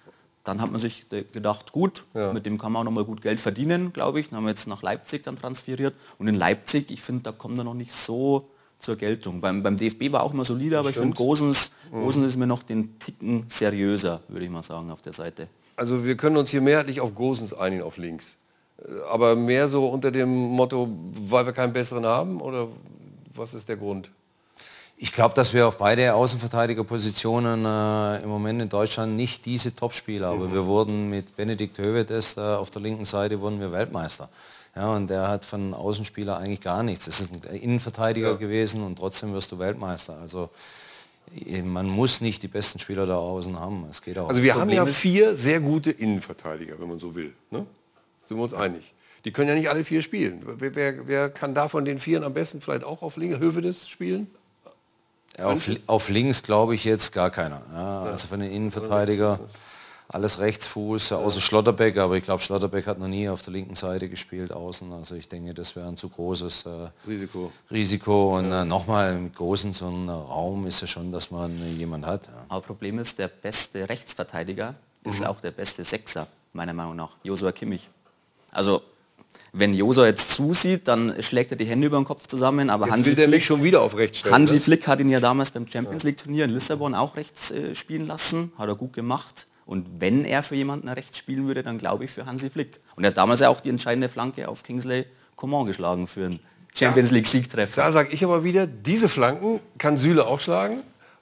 [0.43, 2.33] Dann hat man sich gedacht, gut, Ja.
[2.33, 4.29] mit dem kann man auch noch mal gut Geld verdienen, glaube ich.
[4.29, 5.95] Dann haben wir jetzt nach Leipzig dann transferiert.
[6.17, 8.49] Und in Leipzig, ich finde, da kommt er noch nicht so
[8.81, 9.41] zur Geltung.
[9.41, 12.03] Beim, beim DFB war auch immer solide, aber ich finde, Gosens, Mhm.
[12.03, 15.47] Gosens ist mir noch den Ticken seriöser, würde ich mal sagen, auf der Seite.
[15.75, 18.37] Also wir können uns hier mehrheitlich auf Gosens einigen, auf links.
[19.11, 22.41] Aber mehr so unter dem Motto, weil wir keinen besseren haben?
[22.41, 22.67] Oder
[23.35, 24.09] was ist der Grund?
[25.03, 30.27] Ich glaube, dass wir auf beide Außenverteidigerpositionen äh, im Moment in Deutschland nicht diese Topspieler,
[30.27, 34.29] aber wir wurden mit Benedikt Hövedes äh, auf der linken Seite wurden wir Weltmeister.
[34.75, 37.07] Ja, und der hat von Außenspieler eigentlich gar nichts.
[37.07, 38.35] Es ist ein Innenverteidiger Ja.
[38.35, 40.19] gewesen und trotzdem wirst du Weltmeister.
[40.21, 40.51] Also
[41.33, 43.87] eh, man muss nicht die besten Spieler da außen haben.
[43.89, 44.29] Es geht auch.
[44.29, 47.33] Also wir haben ja vier sehr gute Innenverteidiger, wenn man so will.
[47.49, 47.65] Ne?
[48.27, 48.93] Sind wir uns einig?
[49.25, 50.43] Die können ja nicht alle vier spielen.
[50.59, 53.89] Wer, wer, wer kann da von den Vieren am besten vielleicht auch auf links Hövedes
[53.89, 54.27] spielen?
[55.39, 57.61] Auf, auf links glaube ich jetzt gar keiner.
[57.73, 59.39] Ja, also von den Innenverteidiger
[60.13, 64.09] alles Rechtsfuß, außer Schlotterbeck, aber ich glaube Schlotterbeck hat noch nie auf der linken Seite
[64.09, 64.91] gespielt außen.
[64.91, 66.69] Also ich denke, das wäre ein zu großes äh,
[67.07, 67.51] Risiko.
[67.71, 68.37] Risiko.
[68.37, 72.05] Und äh, nochmal mit großen so einem Raum ist ja schon, dass man äh, jemand
[72.05, 72.27] hat.
[72.27, 72.45] Ja.
[72.49, 74.75] Aber Problem ist, der beste Rechtsverteidiger
[75.05, 77.89] ist auch der beste Sechser, meiner Meinung nach, Josua Kimmich.
[78.51, 78.81] Also,
[79.53, 82.93] wenn Josua jetzt zusieht, dann schlägt er die Hände über den Kopf zusammen, aber Jetzt
[82.93, 84.35] Hansi will der Flick, mich schon wieder auf rechts stellen.
[84.35, 84.59] Hansi ne?
[84.61, 88.07] Flick hat ihn ja damals beim Champions League Turnier in Lissabon auch rechts äh, spielen
[88.07, 89.47] lassen, hat er gut gemacht.
[89.65, 92.79] Und wenn er für jemanden rechts spielen würde, dann glaube ich für Hansi Flick.
[92.95, 96.39] Und er hat damals ja auch die entscheidende Flanke auf Kingsley Coman geschlagen für einen
[96.73, 97.81] Champions League Siegtreffer.
[97.81, 100.81] Da sage ich aber wieder, diese Flanken kann Süle auch schlagen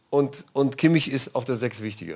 [0.10, 2.16] und, und Kimmich ist auf der Sechs wichtiger.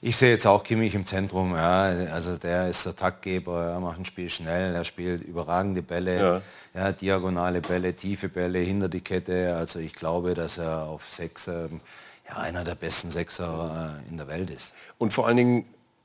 [0.00, 1.54] Ich sehe jetzt auch Kimmich im Zentrum.
[1.54, 1.82] Ja.
[2.12, 6.42] Also der ist der Taktgeber, er macht ein Spiel schnell, er spielt überragende Bälle, Ja.
[6.74, 6.92] ja.
[6.92, 9.56] diagonale Bälle, tiefe Bälle hinter die Kette.
[9.56, 11.80] Also ich glaube, dass er auf Sechs ähm,
[12.28, 14.74] ja, einer der besten Sechser äh, in der Welt ist.
[14.98, 15.64] Und vor allen Dingen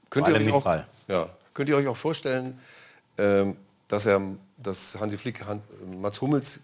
[0.09, 2.59] könnt Vor ihr, euch auch, ja, könnt ihr euch auch vorstellen,
[3.17, 3.57] ähm,
[3.87, 4.21] dass er
[4.57, 5.61] dass Hansi Flick Han,
[5.99, 6.59] Mats Hummels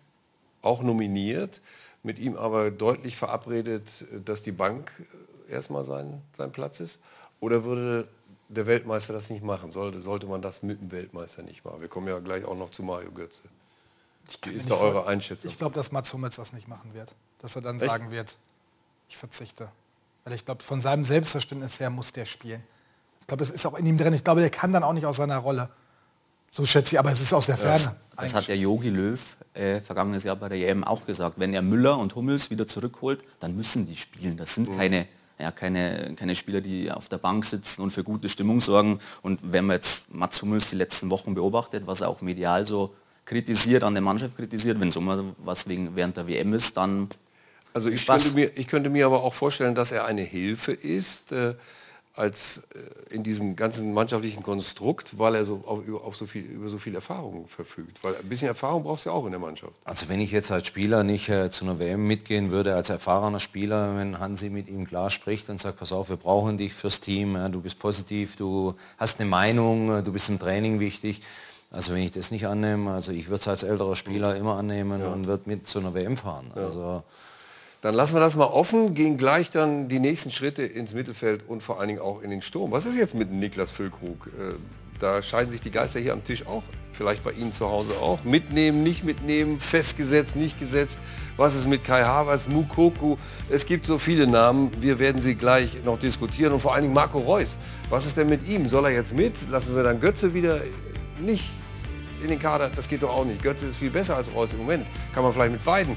[0.61, 1.61] auch nominiert,
[2.03, 3.83] mit ihm aber deutlich verabredet,
[4.23, 4.91] dass die Bank
[5.49, 6.99] erstmal sein, sein Platz ist?
[7.39, 8.07] Oder würde
[8.49, 9.71] der Weltmeister das nicht machen?
[9.71, 11.81] Sollte, sollte man das mit dem Weltmeister nicht machen?
[11.81, 13.41] Wir kommen ja gleich auch noch zu Mario Götze.
[14.43, 15.49] Wie ist da eure vor- Einschätzung?
[15.49, 17.13] Ich glaube, dass Mats Hummels das nicht machen wird.
[17.39, 17.85] Dass er dann Echt?
[17.85, 18.37] sagen wird,
[19.09, 19.69] ich verzichte.
[20.25, 22.61] Weil ich glaube, von seinem Selbstverständnis her muss der spielen.
[23.21, 24.13] Ich glaube, das ist auch in ihm drin.
[24.13, 25.69] Ich glaube, der kann dann auch nicht aus seiner Rolle.
[26.51, 27.95] So schätze ich, aber es ist aus der Ferne.
[28.15, 31.37] Das hat der Yogi Löw äh, vergangenes Jahr bei der EM auch gesagt.
[31.39, 34.35] Wenn er Müller und Hummels wieder zurückholt, dann müssen die spielen.
[34.37, 35.07] Das sind keine,
[35.39, 38.97] ja, keine, keine Spieler, die auf der Bank sitzen und für gute Stimmung sorgen.
[39.21, 42.95] Und wenn man jetzt Mats Hummels die letzten Wochen beobachtet, was er auch medial so
[43.25, 47.09] kritisiert, an der Mannschaft kritisiert, wenn so mal was wegen, während der WM ist, dann
[47.73, 48.23] Also ich Spaß.
[48.23, 51.53] könnte, mir, ich könnte mir aber auch vorstellen, dass er eine Hilfe ist äh,
[52.17, 56.43] als äh, in diesem ganzen mannschaftlichen Konstrukt, weil er so auf, über, auf so viel,
[56.43, 58.03] über so viel Erfahrung verfügt.
[58.03, 59.73] Weil ein bisschen Erfahrung brauchst du ja auch in der Mannschaft.
[59.85, 63.39] Also wenn ich jetzt als Spieler nicht äh, zu einer WM mitgehen würde, als erfahrener
[63.39, 67.01] Spieler, wenn Hansi mit ihm klar spricht und sagt, pass auf, wir brauchen dich fürs
[67.01, 71.21] Team, ja, du bist positiv, du hast eine Meinung, äh, du bist im Training wichtig.
[71.69, 75.03] Also wenn ich das nicht annehme, also ich würde es als älterer Spieler immer annehmen
[75.03, 76.49] und würde mit zu einer WM fahren.
[76.55, 77.03] Also
[77.81, 81.61] Dann lassen wir das mal offen, gehen gleich dann die nächsten Schritte ins Mittelfeld und
[81.61, 82.71] vor allen Dingen auch in den Sturm.
[82.71, 84.27] Was ist jetzt mit Niklas Füllkrug?
[84.27, 84.55] Äh,
[84.99, 88.23] Da scheiden sich die Geister hier am Tisch auch, vielleicht bei Ihnen zu Hause auch.
[88.23, 90.97] Mitnehmen, nicht mitnehmen, festgesetzt, nicht gesetzt.
[91.37, 93.17] Was ist mit Kai Havertz, Mukoku?
[93.47, 96.51] Es gibt so viele Namen, wir werden sie gleich noch diskutieren.
[96.51, 97.59] Und vor allen Dingen Marco Reus.
[97.91, 98.67] Was ist denn mit ihm?
[98.69, 99.35] Soll er jetzt mit?
[99.51, 100.59] Lassen wir dann Götze wieder
[101.19, 101.51] nicht
[102.23, 103.43] in den Kader, das geht doch auch nicht.
[103.43, 104.87] Götze ist viel besser als Reus im Moment.
[105.13, 105.95] Kann man vielleicht mit beiden.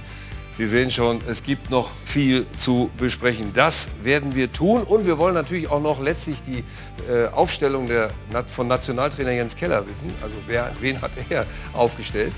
[0.53, 3.53] Sie sehen schon, es gibt noch viel zu besprechen.
[3.55, 6.65] Das werden wir tun und wir wollen natürlich auch noch letztlich die
[7.11, 8.11] äh, Aufstellung der,
[8.53, 10.13] von Nationaltrainer Jens Keller wissen.
[10.23, 12.33] Also wer, wen hat er aufgestellt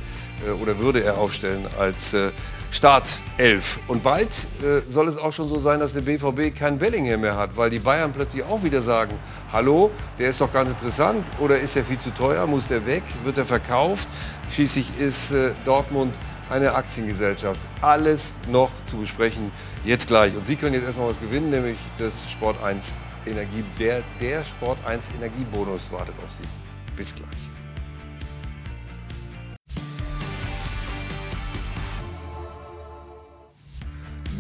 [0.47, 2.31] äh, oder würde er aufstellen als äh,
[2.73, 3.79] Startelf.
[3.87, 4.29] Und bald
[4.63, 7.69] äh, soll es auch schon so sein, dass der BVB kein Bellingham mehr hat, weil
[7.69, 9.19] die Bayern plötzlich auch wieder sagen,
[9.53, 13.03] hallo, der ist doch ganz interessant oder ist er viel zu teuer, muss der weg,
[13.25, 14.09] wird er verkauft.
[14.51, 16.19] Schließlich ist äh, Dortmund
[16.53, 17.61] eine Aktiengesellschaft.
[17.81, 19.51] Alles noch zu besprechen,
[19.85, 20.37] jetzt gleich.
[20.37, 22.95] Und Sie können jetzt erstmal was gewinnen, nämlich das Sport 1
[23.27, 26.47] Energie, der, der Sport 1 Energiebonus wartet auf Sie.
[26.95, 27.29] Bis gleich.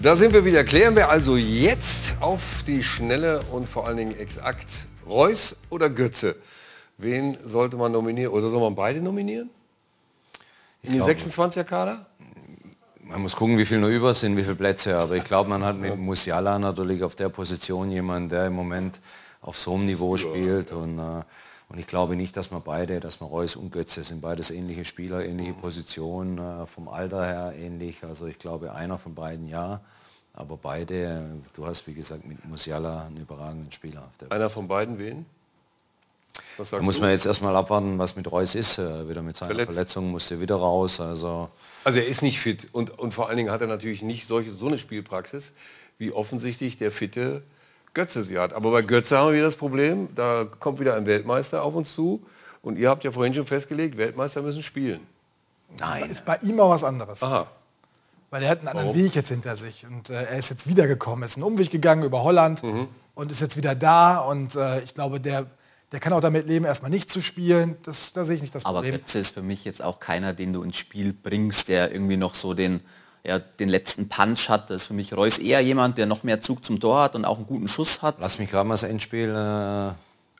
[0.02, 0.64] Da sind wir wieder.
[0.64, 4.66] Klären wir also jetzt auf die Schnelle und vor allen Dingen exakt
[5.06, 6.36] Reus oder Götze.
[6.98, 8.32] Wen sollte man nominieren?
[8.32, 9.48] Oder soll man beide nominieren?
[10.82, 12.06] In den 26er Kader?
[13.00, 14.96] Man muss gucken, wie viel noch über sind, wie viele Plätze.
[14.96, 19.00] Aber ich glaube, man hat mit Musiala natürlich auf der Position jemanden, der im Moment
[19.42, 20.72] auf so einem Niveau spielt.
[20.72, 21.22] Und, äh,
[21.68, 24.84] und ich glaube nicht, dass man beide, dass man Reus und Götze sind beides ähnliche
[24.84, 28.02] Spieler, ähnliche Positionen, äh, vom Alter her ähnlich.
[28.02, 29.80] Also ich glaube, einer von beiden ja.
[30.34, 34.10] Aber beide, du hast wie gesagt mit Musiala einen überragenden Spieler.
[34.30, 35.26] einer von beiden wen?
[36.70, 38.78] Da muss man jetzt erstmal abwarten, was mit Reus ist.
[38.78, 39.72] Äh, wieder mit seiner Verletzt.
[39.72, 41.00] Verletzung musste wieder raus.
[41.00, 41.50] Also,
[41.84, 44.54] also er ist nicht fit und, und vor allen Dingen hat er natürlich nicht solche,
[44.54, 45.52] so eine Spielpraxis,
[45.98, 47.42] wie offensichtlich der fitte
[47.94, 48.52] Götze sie hat.
[48.52, 51.94] Aber bei Götze haben wir wieder das Problem, da kommt wieder ein Weltmeister auf uns
[51.94, 52.24] zu.
[52.62, 55.00] Und ihr habt ja vorhin schon festgelegt, Weltmeister müssen spielen.
[55.78, 56.10] Nein.
[56.10, 57.22] Ist bei ihm auch was anderes.
[57.22, 57.48] Aha.
[58.30, 59.02] Weil er hat einen anderen Warum?
[59.02, 59.84] Weg jetzt hinter sich.
[59.84, 62.88] Und äh, er ist jetzt wiedergekommen, ist einen Umweg gegangen über Holland mhm.
[63.14, 64.20] und ist jetzt wieder da.
[64.20, 65.46] Und äh, ich glaube, der
[65.92, 67.76] der kann auch damit leben, erstmal nicht zu spielen.
[67.84, 68.92] Das, da sehe ich nicht das Problem.
[68.92, 72.16] Aber Götze ist für mich jetzt auch keiner, den du ins Spiel bringst, der irgendwie
[72.16, 72.80] noch so den,
[73.24, 74.70] ja, den letzten Punch hat.
[74.70, 77.24] Das ist für mich Reus eher jemand, der noch mehr Zug zum Tor hat und
[77.24, 78.16] auch einen guten Schuss hat.
[78.18, 79.30] Lass mich gerade mal das Endspiel.
[79.30, 79.94] Äh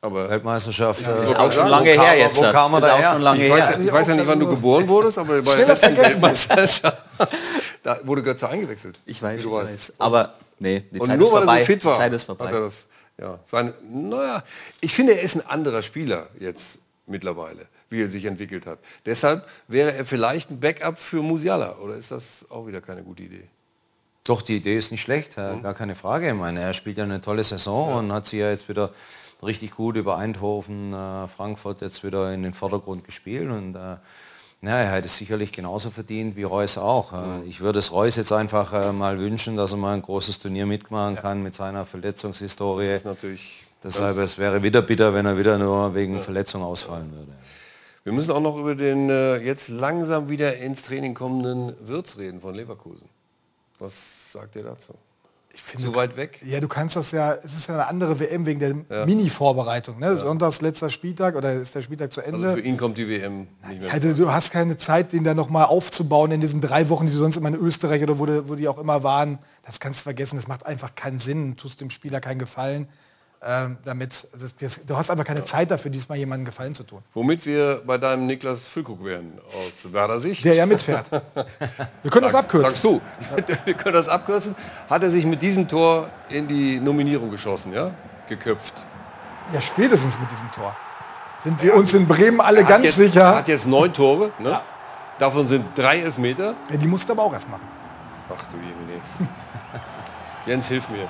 [0.04, 1.02] aber Weltmeisterschaft.
[1.02, 2.36] Ja, äh, ist auch schon lange her jetzt.
[2.38, 3.34] Wo kam er da her?
[3.36, 6.98] ich, weiß, ich weiß ja nicht, wann du geboren wurdest, aber bei der letzten Weltmeisterschaft
[7.84, 8.98] da wurde Götze eingewechselt.
[9.06, 9.92] Ich weiß, ich weiß.
[9.98, 11.60] Aber nee, die Zeit, ist vorbei.
[11.60, 12.68] So fit war, die Zeit ist vorbei.
[13.22, 14.42] Ja, seine, naja,
[14.80, 18.80] ich finde, er ist ein anderer Spieler jetzt mittlerweile, wie er sich entwickelt hat.
[19.06, 23.22] Deshalb wäre er vielleicht ein Backup für Musiala, oder ist das auch wieder keine gute
[23.22, 23.44] Idee?
[24.24, 25.62] Doch, die Idee ist nicht schlecht, mhm.
[25.62, 26.28] gar keine Frage.
[26.28, 27.98] Ich meine, er spielt ja eine tolle Saison ja.
[27.98, 28.90] und hat sich ja jetzt wieder
[29.40, 33.96] richtig gut über Eindhoven, äh, Frankfurt jetzt wieder in den Vordergrund gespielt und äh,
[34.62, 37.12] ja, er hätte es sicherlich genauso verdient wie Reus auch.
[37.12, 37.42] Mhm.
[37.46, 40.66] Ich würde es Reus jetzt einfach äh, mal wünschen, dass er mal ein großes Turnier
[40.66, 42.86] mitmachen kann mit seiner Verletzungshistorie.
[42.86, 46.20] Das ist natürlich Deshalb es wäre wieder bitter, wenn er wieder nur wegen ja.
[46.20, 47.32] Verletzung ausfallen würde.
[48.04, 52.40] Wir müssen auch noch über den äh, jetzt langsam wieder ins Training kommenden Wirtz reden
[52.40, 53.08] von Leverkusen.
[53.78, 54.94] Was sagt ihr dazu?
[55.54, 56.40] Ich finde, so weit weg?
[56.44, 59.06] Ja, du kannst das ja, es ist ja eine andere WM wegen der ja.
[59.06, 59.98] Mini-Vorbereitung.
[59.98, 60.06] Ne?
[60.06, 60.16] Ja.
[60.16, 62.48] Sonntags letzter Spieltag oder ist der Spieltag zu Ende.
[62.48, 63.92] Also für ihn kommt die WM nicht mehr.
[63.92, 67.18] Also, du hast keine Zeit, den dann nochmal aufzubauen in diesen drei Wochen, die du
[67.18, 69.38] sonst immer in Österreich oder wo, die, wo die auch immer waren.
[69.64, 72.88] Das kannst du vergessen, das macht einfach keinen Sinn, tust dem Spieler keinen Gefallen.
[73.44, 75.46] Ähm, damit, das, das, du hast aber keine ja.
[75.46, 77.02] Zeit dafür, diesmal jemandem Gefallen zu tun.
[77.12, 80.44] Womit wir bei deinem Niklas Füllkrug wären, aus Werder Sicht.
[80.44, 81.10] Der ja mitfährt.
[82.02, 82.70] Wir können das abkürzen.
[82.70, 83.00] Sagst du.
[83.64, 84.54] wir können das abkürzen.
[84.88, 87.90] Hat er sich mit diesem Tor in die Nominierung geschossen, ja?
[88.28, 88.84] Geköpft.
[89.52, 90.76] Ja, spätestens mit diesem Tor.
[91.36, 93.22] Sind wir ja, uns in Bremen alle ganz jetzt, sicher.
[93.22, 94.50] Er hat jetzt neun Tore, ne?
[94.50, 94.62] Ja.
[95.18, 96.54] Davon sind drei Elfmeter.
[96.70, 97.66] Ja, die musste aber auch erst machen.
[98.28, 99.00] Ach du Jemine.
[100.46, 101.08] Jens, hilf mir.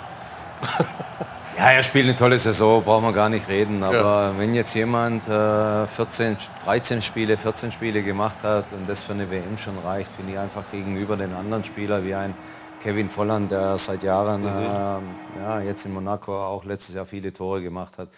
[1.62, 3.84] Ja, er spielt eine tolle Saison, brauchen wir gar nicht reden.
[3.84, 4.34] Aber ja.
[4.36, 9.30] wenn jetzt jemand äh, 14, 13 Spiele, 14 Spiele gemacht hat und das für eine
[9.30, 12.34] WM schon reicht, finde ich einfach gegenüber den anderen Spielern wie ein
[12.82, 14.48] Kevin Volland, der seit Jahren mhm.
[14.48, 18.08] äh, ja, jetzt in Monaco auch letztes Jahr viele Tore gemacht hat.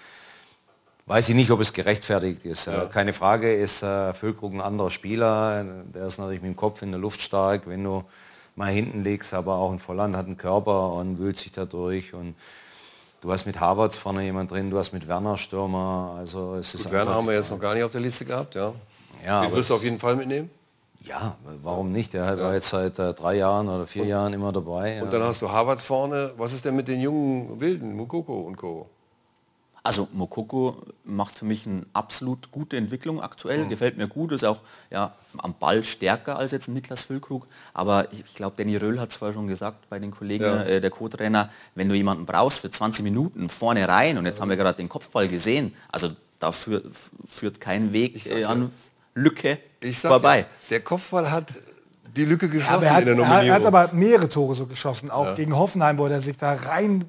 [1.05, 2.65] Weiß ich nicht, ob es gerechtfertigt ist.
[2.65, 2.87] Ja.
[2.87, 5.67] Keine Frage ist äh, Füllkrug ein anderer Spieler.
[5.95, 8.05] Der ist natürlich mit dem Kopf in der Luft stark, wenn du
[8.57, 12.15] mal hinten liegst, aber auch ein Volland hat einen Körper und wühlt sich dadurch.
[12.15, 12.37] Und
[13.25, 16.15] Du hast mit Havertz vorne jemand drin, du hast mit Werner Stürmer.
[16.19, 18.75] Also es ist Werner haben wir jetzt noch gar nicht auf der Liste gehabt, ja.
[19.25, 20.51] ja Den wirst du auf jeden Fall mitnehmen?
[21.01, 22.13] Ja, warum nicht?
[22.13, 22.39] Der ja.
[22.39, 25.01] war jetzt seit äh, drei Jahren oder vier und, Jahren immer dabei.
[25.01, 25.19] Und ja.
[25.19, 26.33] dann hast du Havertz vorne.
[26.37, 28.91] Was ist denn mit den jungen Wilden, Mukoko und Co.?
[29.87, 33.69] Also Mokoko macht für mich eine absolut gute Entwicklung aktuell, mhm.
[33.69, 37.47] gefällt mir gut, ist auch ja, am Ball stärker als jetzt Niklas Füllkrug.
[37.75, 40.63] Aber ich, ich glaube, Danny Röll hat es vorher schon gesagt bei den Kollegen, ja.
[40.63, 44.49] äh, der Co-Trainer, wenn du jemanden brauchst für 20 Minuten vorne rein und jetzt haben
[44.49, 46.09] wir gerade den Kopfball gesehen, also
[46.39, 48.73] da führt, kein Weg äh, an
[49.15, 49.59] Lücke
[49.93, 50.41] vorbei.
[50.41, 51.59] Ja, der Kopfball hat
[52.17, 53.49] die Lücke Aber geschlossen er, hat, in der er, Nominierung.
[53.49, 57.05] er hat aber mehrere Tore so geschossen, auch gegen Hoffenheim, wo er sich da rein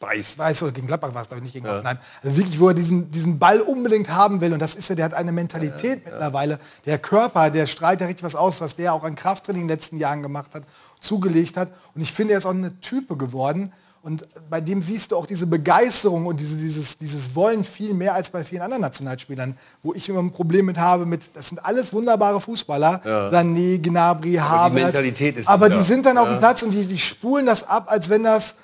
[0.00, 0.38] Beißt.
[0.38, 1.98] weiß oder gegen Gladbach war es, glaube ich, nicht gegen Hoffenheim.
[2.22, 4.52] Also wirklich, wo er diesen, diesen Ball unbedingt haben will.
[4.52, 6.58] Und das ist ja, der hat eine Mentalität mittlerweile.
[6.84, 9.74] Der Körper, der strahlt ja richtig was aus, was der auch an Krafttraining in den
[9.76, 10.64] letzten Jahren gemacht hat,
[11.00, 11.72] zugelegt hat.
[11.94, 13.72] Und ich finde, er ist auch eine Type geworden.
[14.06, 18.14] Und bei dem siehst du auch diese Begeisterung und diese, dieses, dieses Wollen viel mehr
[18.14, 21.64] als bei vielen anderen Nationalspielern, wo ich immer ein Problem mit habe, mit, das sind
[21.64, 26.62] alles wunderbare Fußballer, Sané, Gnabry, Havertz, Mentalität ist aber die sind dann auf dem Platz
[26.62, 28.54] und die, die spulen das ab, als wenn das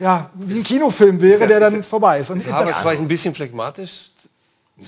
[0.00, 2.30] ja, wie ein Kinofilm wäre, der dann vorbei ist.
[2.30, 4.10] Und Ist Havertz das, vielleicht ein bisschen phlegmatisch?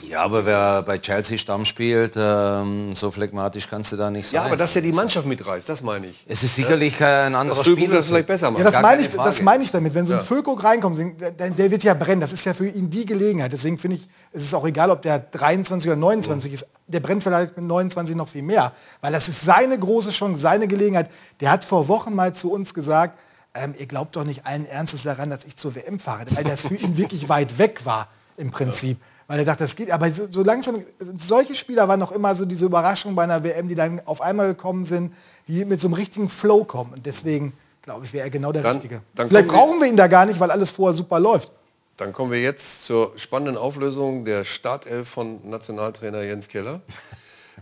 [0.09, 4.37] Ja, aber wer bei Chelsea Stamm spielt, ähm, so phlegmatisch kannst du da nicht sein.
[4.37, 6.25] Ja, aber dass er die Mannschaft mitreißt, das meine ich.
[6.27, 7.97] es ist sicherlich äh, ein anderer Das Spieler.
[7.97, 8.65] das vielleicht besser ja, macht.
[8.65, 9.29] das gar meine ich, Frage.
[9.29, 9.93] das meine ich damit.
[9.95, 10.25] Wenn so ein Ja.
[10.25, 12.23] Füllkrug reinkommt, der, der wird ja brennen.
[12.23, 13.53] Das ist ja für ihn die Gelegenheit.
[13.53, 16.67] Deswegen finde ich, es ist auch egal, ob der 23 oder 29 ist.
[16.87, 18.73] Der brennt vielleicht mit 29 noch viel mehr.
[19.03, 21.11] Weil das ist seine große Chance, seine Gelegenheit.
[21.41, 23.19] Der hat vor Wochen mal zu uns gesagt,
[23.55, 26.25] ähm, ihr glaubt doch nicht allen Ernstes daran, dass ich zur WM fahre.
[26.31, 28.99] Weil das für ihn wirklich weit weg war, im Prinzip.
[29.27, 29.91] Weil er dachte, das geht.
[29.91, 30.83] Aber so, so langsam,
[31.19, 34.49] solche Spieler waren noch immer so diese Überraschung bei einer WM, die dann auf einmal
[34.49, 35.15] gekommen sind,
[35.49, 36.93] die mit so einem richtigen Flow kommen.
[36.95, 39.03] Und deswegen, glaube ich, wäre er genau der Dann- Richtige.
[39.15, 41.53] dann Vielleicht brauchen wir ihn da gar nicht, weil alles vorher super läuft.
[41.99, 46.81] Dann kommen wir jetzt zur spannenden Auflösung der Startelf von Nationaltrainer Jens Keller.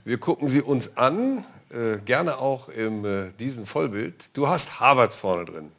[0.05, 4.31] Wir gucken sie uns an, äh, gerne auch in äh, diesem Vollbild.
[4.33, 5.73] Du hast Havertz vorne drin.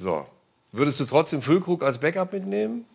[0.00, 0.26] So,
[0.72, 2.86] würdest du trotzdem Füllkrug als Backup mitnehmen?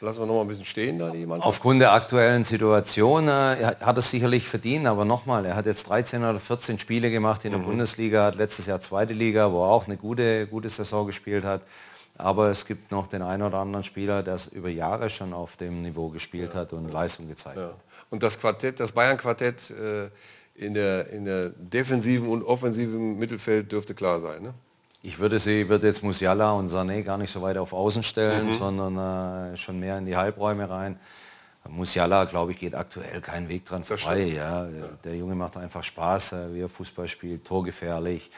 [0.00, 1.48] Lassen wir noch mal ein bisschen stehen da die Mannschaft.
[1.48, 5.88] Aufgrund der aktuellen Situation äh, er hat es sicherlich verdient, aber nochmal, er hat jetzt
[5.88, 9.70] 13 oder 14 Spiele gemacht in der Bundesliga, hat letztes Jahr zweite Liga, wo er
[9.70, 11.62] auch eine gute, gute Saison gespielt hat.
[12.18, 15.56] Aber es gibt noch den einen oder anderen Spieler, der es über Jahre schon auf
[15.56, 17.76] dem Niveau gespielt hat und Leistung gezeigt hat.
[18.10, 20.08] Und das Quartett, das Bayern-Quartett äh,
[20.56, 24.42] in, der, in der defensiven und offensiven Mittelfeld dürfte klar sein.
[24.42, 24.54] Ne?
[25.06, 28.50] Ich würde sie, würde jetzt Musiala und Sané gar nicht so weit auf Außen stellen,
[28.50, 30.98] sondern äh, schon mehr in die Halbräume rein.
[31.68, 34.24] Musiala, glaube ich, geht aktuell keinen Weg dran vorbei.
[34.24, 34.66] Ja.
[35.04, 38.32] Der Junge macht einfach Spaß, äh, wie er Fußball spielt, torgefährlich.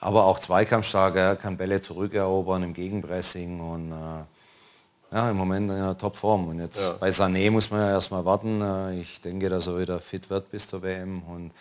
[0.00, 5.76] Aber auch zweikampfstark, er kann Bälle zurückerobern im Gegenpressing und äh, ja, im Moment in
[5.76, 6.48] einer Topform.
[6.48, 8.62] Und jetzt bei Sané muss man ja erstmal warten.
[8.62, 11.22] Äh, Ich denke, dass er wieder fit wird bis zur WM.
[11.24, 11.52] Und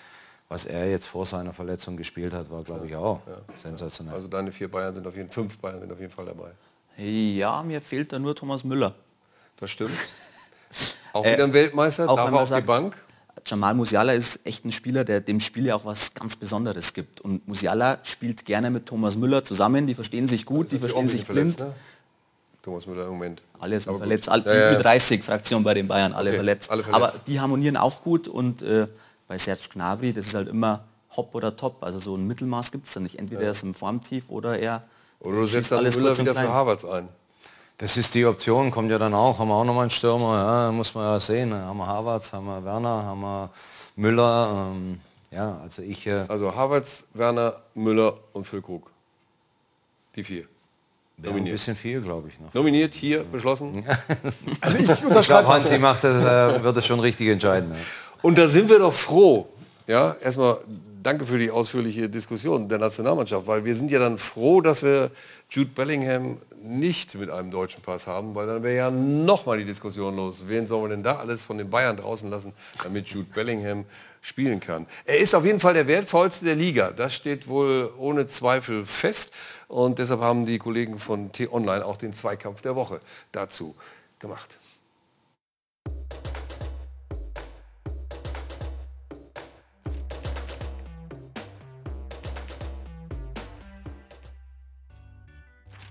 [0.49, 3.21] was er jetzt vor seiner Verletzung gespielt hat, war, glaube ich, auch
[3.55, 4.13] sensationell.
[4.15, 6.51] Also deine vier Bayern sind auf jeden fünf Bayern sind auf jeden Fall dabei.
[6.97, 8.93] Ja, mir fehlt da nur Thomas Müller.
[9.57, 9.91] Das stimmt.
[11.13, 12.97] Auch wieder ein Weltmeister, auch darf er auf die sagt- Bank.
[13.45, 17.21] Jamal Musiala ist echt ein Spieler, der dem Spiel ja auch was ganz Besonderes gibt.
[17.21, 19.85] Und Musiala spielt gerne mit Thomas Müller zusammen.
[19.87, 21.55] Die verstehen sich gut, die verstehen sich blind.
[21.57, 22.59] verletzt, ne?
[22.63, 23.41] Thomas Müller im Moment.
[23.59, 24.71] Alle sind Aber verletzt, alle, Ja, ja, ja.
[24.73, 26.71] über 30 Fraktion bei den Bayern, alle, Okay, verletzt.
[26.71, 27.03] alle verletzt.
[27.03, 28.87] Aber die harmonieren auch gut und äh,
[29.27, 30.83] bei Serge Gnabry, das ist halt immer
[31.15, 31.83] Hop oder Top.
[31.83, 33.17] Also so ein Mittelmaß gibt es da nicht.
[33.19, 34.83] Entweder er ist im Formtief oder er
[35.19, 36.49] Oder du setzt dann alles Müller wieder für.
[36.49, 37.07] Havertz ein.
[37.77, 39.37] Das ist die Option, kommt ja dann auch.
[39.39, 41.53] Haben wir auch noch mal einen Stürmer, ja, muss man ja sehen.
[41.53, 43.49] Haben wir Havertz, haben wir Werner, haben wir
[43.97, 44.71] Müller.
[44.73, 44.99] Ähm,
[45.31, 48.89] ja, also ich, äh, Also Havertz, Werner, Müller und Füllkrug.
[50.15, 50.43] Die vier.
[51.17, 51.55] wäre ein Nominiert.
[51.55, 52.39] bisschen viel, glaube ich.
[52.39, 52.53] Noch.
[52.53, 53.83] Nominiert, hier, beschlossen.
[54.61, 55.55] Also ich Ich glaube, unterschreibe das.
[55.55, 56.21] Hansi macht das,
[56.57, 57.71] äh, wird das schon richtig entscheiden.
[57.71, 57.77] Ja.
[58.25, 59.47] Und da sind wir doch froh.
[59.85, 60.57] Ja, erstmal
[61.03, 65.11] danke für die ausführliche Diskussion der Nationalmannschaft, weil wir sind ja dann froh, dass wir
[65.51, 70.15] Jude Bellingham nicht mit einem deutschen Pass haben, weil dann wäre ja nochmal die Diskussion
[70.15, 70.45] los.
[70.47, 73.85] Wen sollen wir denn da alles von den Bayern draußen lassen, damit Jude Bellingham
[74.21, 74.87] spielen kann?
[75.05, 76.93] Er ist auf jeden Fall der wertvollste der Liga.
[76.93, 79.31] Das steht wohl ohne Zweifel fest.
[79.67, 83.01] Und deshalb haben die Kollegen von T-Online auch den Zweikampf der Woche
[83.31, 83.75] dazu
[84.17, 84.57] gemacht.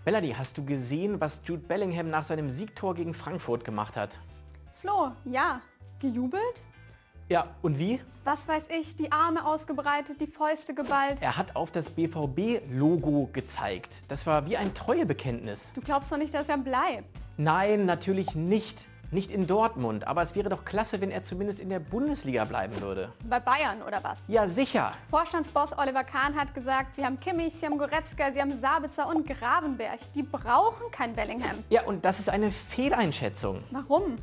[0.06, 4.18] Melanie, hast du gesehen, was Jude Bellingham nach seinem Siegtor gegen Frankfurt gemacht hat?
[4.74, 5.62] Flo, ja.
[5.98, 6.66] Gejubelt?
[7.30, 8.02] Ja, und wie?
[8.24, 11.22] Was weiß ich, die Arme ausgebreitet, die Fäuste geballt.
[11.22, 14.02] Er hat auf das BVB-Logo gezeigt.
[14.08, 15.72] Das war wie ein Treuebekenntnis.
[15.74, 17.22] Du glaubst doch nicht, dass er bleibt.
[17.38, 18.84] Nein, natürlich nicht.
[19.10, 22.80] Nicht in Dortmund, aber es wäre doch klasse, wenn er zumindest in der Bundesliga bleiben
[22.80, 23.12] würde.
[23.28, 24.18] Bei Bayern oder was?
[24.28, 24.92] Ja, sicher.
[25.08, 29.26] Vorstandsboss Oliver Kahn hat gesagt, sie haben Kimmich, sie haben Goretzka, sie haben Sabitzer und
[29.26, 30.00] Gravenberg.
[30.14, 31.62] Die brauchen kein Bellingham.
[31.70, 33.62] Ja, und das ist eine Fehleinschätzung.
[33.70, 34.18] Warum?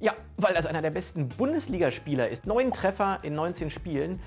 [0.00, 2.46] Ja, weil das einer der besten Bundesligaspieler ist.
[2.46, 4.20] Neun Treffer in 19 Spielen.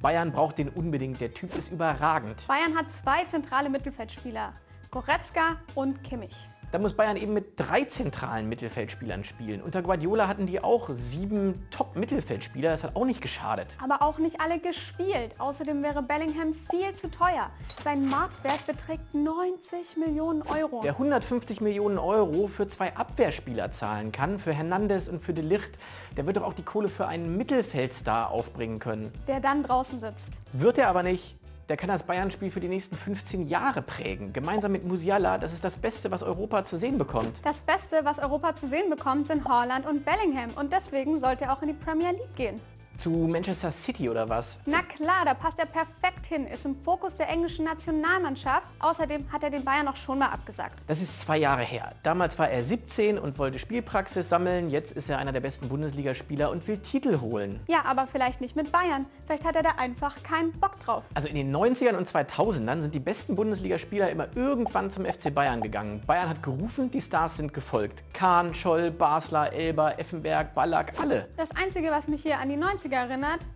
[0.00, 1.20] Bayern braucht den unbedingt.
[1.20, 2.46] Der Typ ist überragend.
[2.46, 4.54] Bayern hat zwei zentrale Mittelfeldspieler.
[4.90, 6.48] Goretzka und Kimmich.
[6.70, 9.62] Da muss Bayern eben mit drei zentralen Mittelfeldspielern spielen.
[9.62, 12.70] Unter Guardiola hatten die auch sieben Top-Mittelfeldspieler.
[12.70, 13.68] Das hat auch nicht geschadet.
[13.82, 15.34] Aber auch nicht alle gespielt.
[15.38, 17.48] Außerdem wäre Bellingham viel zu teuer.
[17.82, 20.82] Sein Marktwert beträgt 90 Millionen Euro.
[20.82, 25.78] Wer 150 Millionen Euro für zwei Abwehrspieler zahlen kann, für Hernandez und für De Licht,
[26.18, 29.10] der wird doch auch die Kohle für einen Mittelfeldstar aufbringen können.
[29.26, 30.42] Der dann draußen sitzt.
[30.52, 31.34] Wird er aber nicht.
[31.68, 34.32] Der kann das Bayern-Spiel für die nächsten 15 Jahre prägen.
[34.32, 37.36] Gemeinsam mit Musiala, das ist das Beste, was Europa zu sehen bekommt.
[37.42, 40.50] Das Beste, was Europa zu sehen bekommt, sind Haaland und Bellingham.
[40.56, 42.58] Und deswegen sollte er auch in die Premier League gehen.
[42.98, 44.58] Zu Manchester City oder was?
[44.66, 48.66] Na klar, da passt er perfekt hin, ist im Fokus der englischen Nationalmannschaft.
[48.80, 50.82] Außerdem hat er den Bayern auch schon mal abgesagt.
[50.88, 51.92] Das ist zwei Jahre her.
[52.02, 54.68] Damals war er 17 und wollte Spielpraxis sammeln.
[54.68, 57.60] Jetzt ist er einer der besten Bundesligaspieler und will Titel holen.
[57.68, 59.06] Ja, aber vielleicht nicht mit Bayern.
[59.26, 61.04] Vielleicht hat er da einfach keinen Bock drauf.
[61.14, 65.60] Also in den 90ern und 2000ern sind die besten Bundesligaspieler immer irgendwann zum FC Bayern
[65.60, 66.02] gegangen.
[66.04, 68.02] Bayern hat gerufen, die Stars sind gefolgt.
[68.12, 71.28] Kahn, Scholl, Basler, Elber, Effenberg, Ballack, alle.
[71.36, 73.46] Das Einzige, was mich hier an die 90er erinnert,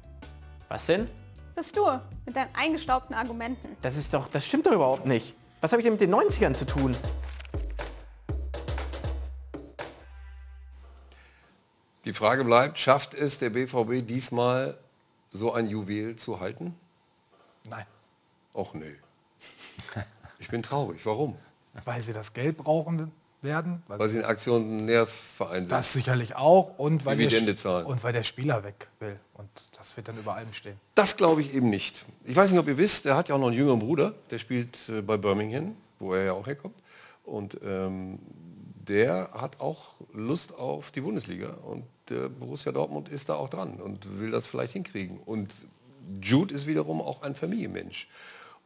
[0.68, 1.08] Was denn?
[1.54, 1.82] bist du
[2.24, 3.76] mit deinen eingestaubten Argumenten.
[3.82, 5.34] Das ist doch, das stimmt doch überhaupt nicht.
[5.60, 6.96] Was habe ich denn mit den 90ern zu tun?
[12.04, 14.76] Die Frage bleibt, schafft es der BVB diesmal
[15.30, 16.74] so ein Juwel zu halten?
[17.70, 17.86] Nein.
[18.54, 18.96] Och nee.
[20.38, 21.06] Ich bin traurig.
[21.06, 21.36] Warum?
[21.84, 23.12] Weil sie das Geld brauchen
[23.42, 23.82] werden.
[23.88, 25.72] Weil sie ein Aktionärsverein sind.
[25.72, 27.86] das sicherlich auch und weil, der, Dividende Sch- zahlen.
[27.86, 29.18] und weil der Spieler weg will.
[29.34, 30.76] Und das wird dann über allem stehen.
[30.94, 32.04] Das glaube ich eben nicht.
[32.24, 34.38] Ich weiß nicht, ob ihr wisst, der hat ja auch noch einen jüngeren Bruder, der
[34.38, 36.76] spielt äh, bei Birmingham, wo er ja auch herkommt.
[37.24, 38.18] Und ähm,
[38.88, 41.50] der hat auch Lust auf die Bundesliga.
[41.64, 45.18] Und der Borussia Dortmund ist da auch dran und will das vielleicht hinkriegen.
[45.18, 45.54] Und
[46.20, 48.08] Jude ist wiederum auch ein Familienmensch.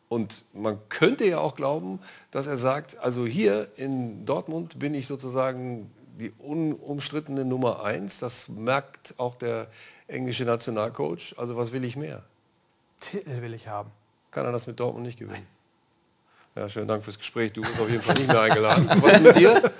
[0.09, 1.99] Und man könnte ja auch glauben,
[2.31, 8.19] dass er sagt, also hier in Dortmund bin ich sozusagen die unumstrittene Nummer eins.
[8.19, 9.67] Das merkt auch der
[10.07, 11.35] englische Nationalcoach.
[11.37, 12.23] Also was will ich mehr?
[13.01, 13.91] Titel will ich haben.
[14.31, 15.47] Kann er das mit Dortmund nicht gewinnen?
[16.55, 17.53] Ja, schönen Dank fürs Gespräch.
[17.53, 18.89] Du bist auf jeden Fall nicht mehr eingeladen.
[19.03, 19.63] Was mit dir?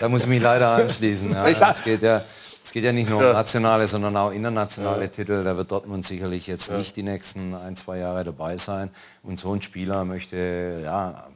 [0.00, 1.32] Da muss ich mich leider anschließen.
[1.32, 1.46] Ja.
[1.46, 1.60] Echt?
[1.60, 2.22] Es, geht ja,
[2.64, 5.10] es geht ja nicht nur um nationale, sondern auch internationale.
[5.10, 5.42] Titel.
[5.44, 8.90] Da wird Dortmund sicherlich jetzt nicht die nächsten ein, zwei Jahre dabei sein.
[9.22, 11.26] Und so ein Spieler möchte ja,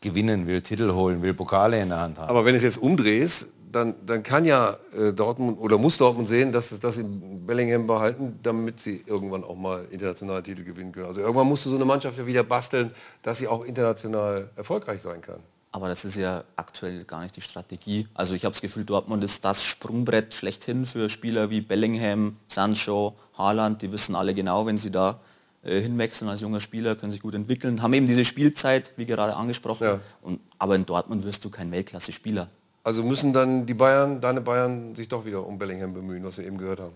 [0.00, 2.28] gewinnen, will Titel holen, will Pokale in der Hand haben.
[2.28, 6.50] Aber wenn es jetzt umdrehst, dann, dann kann ja äh, Dortmund oder muss Dortmund sehen,
[6.52, 11.06] dass, es- dass sie Bellingham behalten, damit sie irgendwann auch mal internationale Titel gewinnen können.
[11.06, 12.90] Also irgendwann musst du so eine Mannschaft ja wieder basteln,
[13.22, 15.40] dass sie auch international erfolgreich sein kann.
[15.76, 18.08] Aber das ist ja aktuell gar nicht die Strategie.
[18.14, 23.14] Also ich habe das Gefühl, Dortmund ist das Sprungbrett schlechthin für Spieler wie Bellingham, Sancho,
[23.36, 23.82] Haaland.
[23.82, 25.20] Die wissen alle genau, wenn sie da
[25.64, 29.36] äh, hinwechseln als junger Spieler, können sich gut entwickeln, haben eben diese Spielzeit, wie gerade
[29.36, 30.00] angesprochen.
[30.22, 32.48] Und, aber in Dortmund wirst du kein Weltklasse-Spieler.
[32.82, 36.46] Also müssen dann die Bayern, deine Bayern, sich doch wieder um Bellingham bemühen, was wir
[36.46, 36.94] eben gehört haben.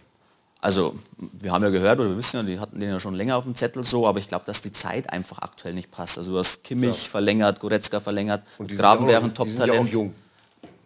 [0.62, 3.36] Also wir haben ja gehört oder wir wissen ja, die hatten den ja schon länger
[3.36, 6.18] auf dem Zettel so, aber ich glaube, dass die Zeit einfach aktuell nicht passt.
[6.18, 7.10] Also du hast Kimmich Ja.
[7.10, 9.90] verlängert, Goretzka verlängert, Und die Grabenberg ein ja ja Top-Talent.
[9.90, 10.14] jung.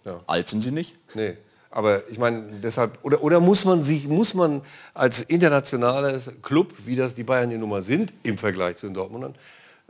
[0.04, 0.20] Ja.
[0.26, 0.94] Alt sind sie nicht.
[1.14, 1.36] Nee,
[1.70, 4.62] aber ich meine, deshalb, oder, oder muss man sich, muss man
[4.92, 8.94] als internationales Club, wie das die Bayern hier nun mal sind, im Vergleich zu den
[8.94, 9.34] Dortmundern,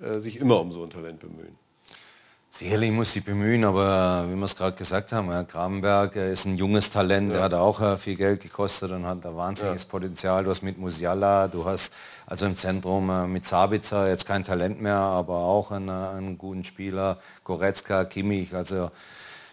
[0.01, 1.59] äh, sich immer um so ein Talent bemühen?
[2.57, 6.57] Sicherlich muss sie bemühen, aber wie wir es gerade gesagt haben, ja, Grabenberg ist ein
[6.57, 10.45] junges Talent, der hat auch äh, viel Geld gekostet und hat ein wahnsinniges Potenzial.
[10.45, 11.93] Du hast mit Musiala, du hast
[12.27, 16.39] also im Zentrum äh, mit Sabitzer jetzt kein Talent mehr, aber auch einen, äh, einen
[16.39, 18.93] guten Spieler, Goretzka, Kimmich, also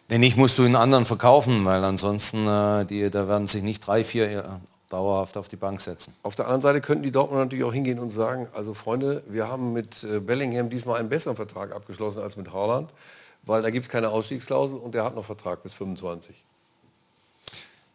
[0.07, 3.79] wenn nicht, musst du einen anderen verkaufen, weil ansonsten, äh, die, da werden sich nicht
[3.79, 6.13] drei, vier dauerhaft auf die Bank setzen.
[6.23, 9.47] Auf der anderen Seite könnten die Dortmunder natürlich auch hingehen und sagen, also Freunde, wir
[9.47, 12.89] haben mit äh, Bellingham diesmal einen besseren Vertrag abgeschlossen als mit Haaland,
[13.43, 16.35] weil da gibt es keine Ausstiegsklausel und der hat noch Vertrag bis 25.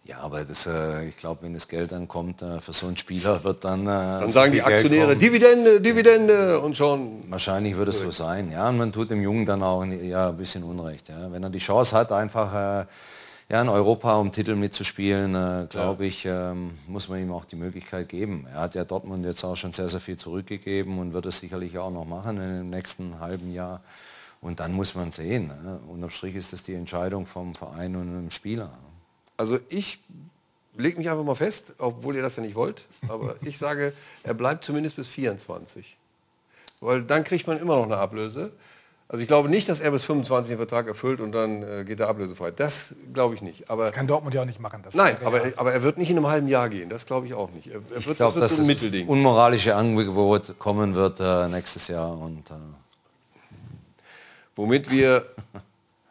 [0.07, 2.97] Ja, aber das, äh, ich glaube, wenn das Geld dann kommt, äh, für so einen
[2.97, 3.82] Spieler wird dann...
[3.82, 5.16] Äh, Dann sagen die Aktionäre.
[5.16, 7.28] Dividende, Dividende und schon...
[7.28, 8.68] Wahrscheinlich wird es so sein, ja.
[8.68, 11.09] Und man tut dem Jungen dann auch ja, ein bisschen Unrecht.
[11.09, 11.32] Ja.
[11.32, 12.86] Wenn er die Chance hat, einfach äh,
[13.49, 17.57] ja, in Europa um Titel mitzuspielen, äh, glaube ich, ähm, muss man ihm auch die
[17.57, 18.47] Möglichkeit geben.
[18.53, 21.78] Er hat ja Dortmund jetzt auch schon sehr, sehr viel zurückgegeben und wird es sicherlich
[21.78, 23.82] auch noch machen in dem nächsten halben Jahr.
[24.40, 25.47] Und dann muss man sehen.
[25.47, 25.80] Ne?
[25.88, 28.70] Unterm Strich ist das die Entscheidung vom Verein und dem Spieler.
[29.36, 30.01] Also ich
[30.76, 33.92] lege mich einfach mal fest, obwohl ihr das ja nicht wollt, aber ich sage,
[34.24, 35.97] er bleibt zumindest bis 24.
[36.80, 38.53] Weil dann kriegt man immer noch eine Ablöse.
[39.09, 42.01] Also ich glaube nicht, dass er bis 25 den Vertrag erfüllt und dann äh, geht
[42.01, 42.51] er ablösefrei.
[42.51, 43.71] Das glaube ich nicht.
[43.71, 44.81] Aber Das kann Dortmund ja auch nicht machen.
[44.83, 46.89] Das nein, aber, ja- aber er wird nicht in einem halben Jahr gehen.
[46.89, 47.69] Das glaube ich auch nicht.
[47.69, 49.07] Er, er wird, Ich das glaube, wird dass ein das Mittelding.
[49.07, 52.19] unmoralische Angebot kommen wird äh, nächstes Jahr.
[52.19, 52.55] Und, äh,
[54.57, 55.25] Womit wir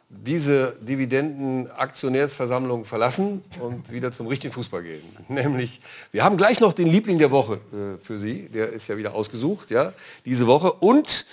[0.08, 5.02] diese Dividenden-Aktionärsversammlung verlassen und wieder zum richtigen Fußball gehen.
[5.28, 5.80] Nämlich,
[6.12, 8.48] wir haben gleich noch den Liebling der Woche äh, für Sie.
[8.48, 9.92] Der ist ja wieder ausgesucht, ja,
[10.24, 10.72] diese Woche.
[10.72, 11.26] Und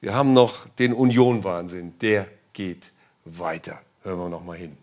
[0.00, 1.94] wir haben noch den Union-Wahnsinn.
[2.00, 2.92] Der geht
[3.24, 3.80] weiter.
[4.02, 4.76] Hören wir noch mal hin.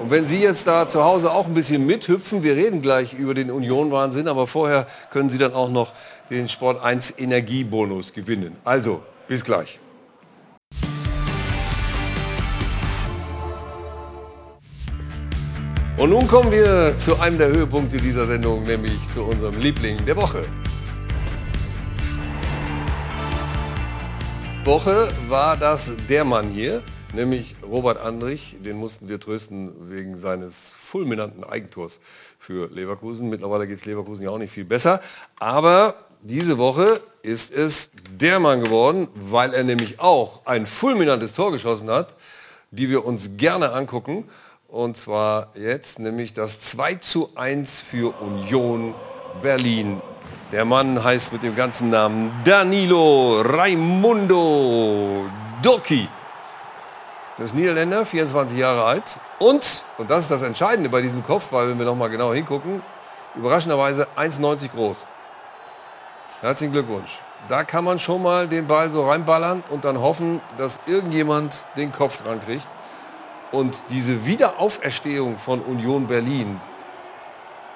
[0.00, 3.34] Und wenn Sie jetzt da zu Hause auch ein bisschen mithüpfen, wir reden gleich über
[3.34, 5.92] den Union-Wahnsinn, aber vorher können Sie dann auch noch
[6.30, 8.56] den Sport 1 Energiebonus gewinnen.
[8.64, 9.78] Also, bis gleich.
[16.00, 20.16] Und nun kommen wir zu einem der Höhepunkte dieser Sendung, nämlich zu unserem Liebling der
[20.16, 20.42] Woche.
[24.64, 26.82] Woche war das der Mann hier,
[27.12, 28.56] nämlich Robert Andrich.
[28.64, 32.00] Den mussten wir trösten wegen seines fulminanten Eigentors
[32.38, 33.28] für Leverkusen.
[33.28, 35.02] Mittlerweile geht es Leverkusen ja auch nicht viel besser.
[35.38, 41.52] Aber diese Woche ist es der Mann geworden, weil er nämlich auch ein fulminantes Tor
[41.52, 42.14] geschossen hat,
[42.70, 44.24] die wir uns gerne angucken.
[44.70, 48.94] Und zwar jetzt nämlich das 2 zu 1 für Union
[49.42, 50.00] Berlin.
[50.52, 55.24] Der Mann heißt mit dem ganzen Namen Danilo Raimundo
[55.60, 56.08] Doki.
[57.36, 59.18] Das ist Niederländer, 24 Jahre alt.
[59.40, 62.80] Und, und das ist das Entscheidende bei diesem Kopfball, wenn wir noch mal genau hingucken,
[63.34, 65.04] überraschenderweise 1,90 groß.
[66.42, 67.18] Herzlichen Glückwunsch.
[67.48, 71.90] Da kann man schon mal den Ball so reinballern und dann hoffen, dass irgendjemand den
[71.90, 72.68] Kopf dran kriegt.
[73.52, 76.60] Und diese Wiederauferstehung von Union Berlin,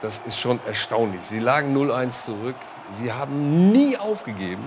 [0.02, 1.22] das ist schon erstaunlich.
[1.24, 2.56] Sie lagen 0-1 zurück.
[2.90, 4.64] Sie haben nie aufgegeben.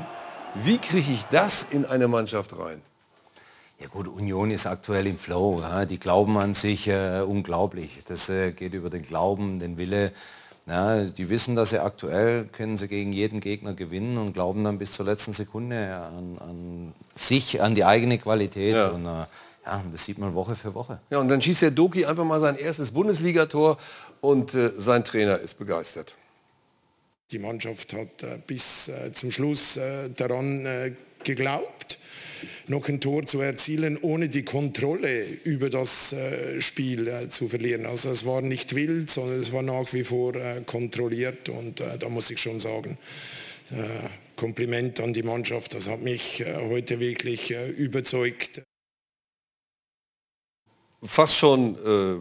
[0.56, 2.82] Wie kriege ich das in eine Mannschaft rein?
[3.80, 5.62] Ja gut, Union ist aktuell im Flow.
[5.62, 5.86] Ja.
[5.86, 8.00] Die glauben an sich äh, unglaublich.
[8.08, 10.12] Das äh, geht über den Glauben, den Wille.
[10.66, 14.80] Ja, die wissen, dass sie aktuell können sie gegen jeden Gegner gewinnen und glauben dann
[14.80, 18.74] bis zur letzten Sekunde an, an sich, an die eigene Qualität.
[18.74, 18.90] Ja.
[18.90, 19.26] Und, äh,
[19.68, 21.00] ja, das sieht man Woche für Woche.
[21.10, 23.78] Ja, und dann schießt der Doki einfach mal sein erstes Bundesligator
[24.22, 26.16] und äh, sein Trainer ist begeistert.
[27.32, 30.94] Die Mannschaft hat äh, bis äh, zum Schluss äh, daran äh,
[31.24, 32.00] geglaubt,
[32.68, 37.86] noch ein Tor zu erzielen, ohne die Kontrolle über das äh, Spiel äh, zu verlieren.
[37.86, 41.98] Also es war nicht wild, sondern es war nach wie vor äh, kontrolliert und äh,
[41.98, 42.98] da muss ich schon sagen,
[43.72, 44.08] äh,
[44.38, 48.62] Kompliment an die Mannschaft, das hat mich äh, heute wirklich äh, überzeugt.
[51.04, 52.18] Fast schon äh,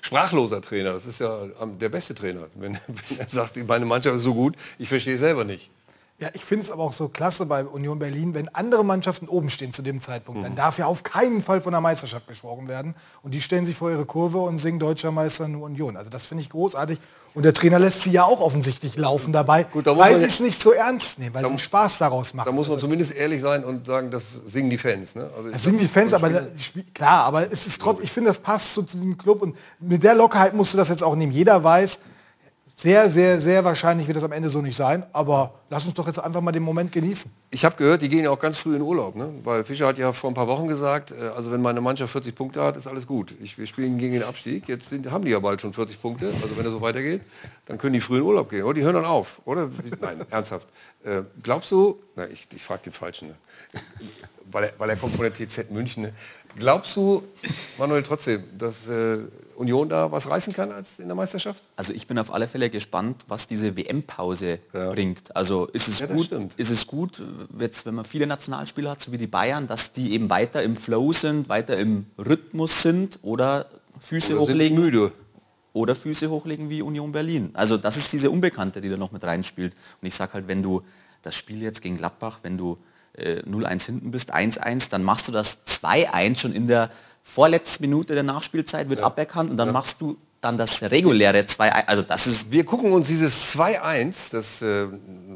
[0.00, 0.92] sprachloser Trainer.
[0.92, 4.34] Das ist ja ähm, der beste Trainer, wenn, wenn er sagt, meine Mannschaft ist so
[4.34, 5.70] gut, ich verstehe selber nicht.
[6.20, 9.50] Ja, ich finde es aber auch so klasse bei Union Berlin, wenn andere Mannschaften oben
[9.50, 12.96] stehen zu dem Zeitpunkt, dann darf ja auf keinen Fall von der Meisterschaft gesprochen werden.
[13.22, 15.96] Und die stellen sich vor ihre Kurve und singen Deutscher Meister nur Union.
[15.96, 16.98] Also das finde ich großartig.
[17.34, 20.40] Und der Trainer lässt sie ja auch offensichtlich laufen dabei, da muss weil sie es
[20.40, 22.46] nicht so ernst nehmen, weil sie einen Spaß daraus machen.
[22.46, 25.14] Da muss man Also- zumindest ehrlich sein und sagen, das singen die Fans.
[25.14, 25.30] Ne?
[25.36, 28.40] Also Das sind die Fans, aber Spiel- klar, aber es ist trotzdem, ich finde, das
[28.40, 31.30] passt so zu diesem Club und mit der Lockerheit musst du das jetzt auch nehmen.
[31.30, 32.00] Jeder weiß,
[32.80, 36.06] sehr, sehr, sehr wahrscheinlich wird das am Ende so nicht sein, aber lass uns doch
[36.06, 37.28] jetzt einfach mal den Moment genießen.
[37.50, 39.30] Ich habe gehört, die gehen ja auch ganz früh in Urlaub, ne?
[39.42, 42.36] weil Fischer hat ja vor ein paar Wochen gesagt, äh, also wenn meine Mannschaft 40
[42.36, 43.34] Punkte hat, ist alles gut.
[43.42, 46.26] Ich, wir spielen gegen den Abstieg, jetzt sind, haben die ja bald schon 40 Punkte,
[46.26, 47.22] also wenn er so weitergeht,
[47.66, 48.62] dann können die früh in Urlaub gehen.
[48.62, 49.68] Oder die hören dann auf, oder?
[50.00, 50.68] Nein, ernsthaft.
[51.02, 53.34] Äh, glaubst du, na, ich, ich frage den Falschen, ne?
[54.52, 56.12] weil, er, weil er kommt von der TZ München, ne?
[56.56, 57.24] glaubst du,
[57.76, 59.18] Manuel, trotzdem, dass äh,
[59.58, 61.62] Union da was reißen kann als in der Meisterschaft?
[61.76, 65.34] Also ich bin auf alle Fälle gespannt, was diese WM-Pause bringt.
[65.36, 66.54] Also ist es Ja, gut, stimmt.
[66.54, 67.22] ist es gut,
[67.58, 70.76] jetzt wenn man viele Nationalspieler hat, so wie die Bayern, dass die eben weiter im
[70.76, 73.66] Flow sind, weiter im Rhythmus sind oder
[74.00, 75.12] Füße Oder hochlegen müde.
[75.72, 77.50] oder Füße hochlegen wie Union Berlin.
[77.54, 79.74] Also das ist diese Unbekannte, die da noch mit reinspielt.
[80.00, 80.82] Und ich sag halt, wenn du
[81.22, 82.76] das Spiel jetzt gegen Gladbach, wenn du
[83.14, 86.90] äh, 0-1 hinten bist, 1-1, dann machst du das 2-1 schon in der
[87.28, 91.86] vorletzten Minute der Nachspielzeit, wird aberkannt und dann machst du dann das reguläre 2-1.
[91.86, 94.86] Also das ist Wir gucken uns dieses 2-1, das äh,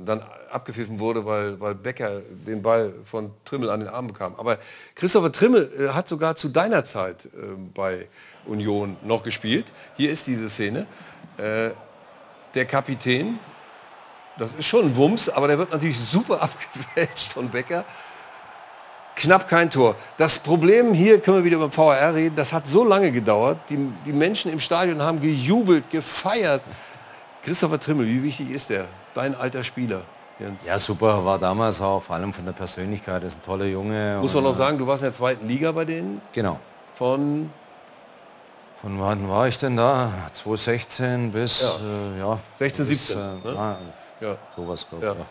[0.04, 4.34] dann abgepfiffen wurde, weil, weil Becker den Ball von Trimmel an den Arm bekam.
[4.36, 4.58] Aber
[4.94, 7.28] Christopher Trimmel äh, hat sogar zu deiner Zeit äh,
[7.74, 8.08] bei
[8.46, 9.72] Union noch gespielt.
[9.96, 10.86] Hier ist diese Szene.
[11.36, 11.70] Äh,
[12.54, 13.38] der Kapitän,
[14.38, 17.84] das ist schon ein Wumms, aber der wird natürlich super abgefälscht von Becker.
[19.22, 19.94] Knapp kein Tor.
[20.16, 23.58] Das Problem hier, können wir wieder über den VAR reden, das hat so lange gedauert.
[23.70, 26.60] Die, die Menschen im Stadion haben gejubelt, gefeiert.
[27.44, 28.86] Christopher Trimmel, wie wichtig ist der?
[29.14, 30.02] Dein alter Spieler.
[30.40, 30.64] Jens.
[30.66, 34.18] Ja, super, war damals auch, vor allem von der Persönlichkeit, ist ein toller Junge.
[34.20, 36.20] Muss man noch äh, sagen, du warst in der zweiten Liga bei denen?
[36.32, 36.58] Genau.
[36.94, 37.50] Von
[38.80, 40.10] Von wann war ich denn da?
[40.32, 41.68] 2016 bis, Ja.
[41.68, 42.38] äh, ja.
[42.56, 43.58] 16, bis, 17, Äh, ne?
[43.58, 43.76] ah,
[44.20, 44.34] Ja.
[44.56, 45.12] Sowas, glaube ich.
[45.12, 45.26] Ja.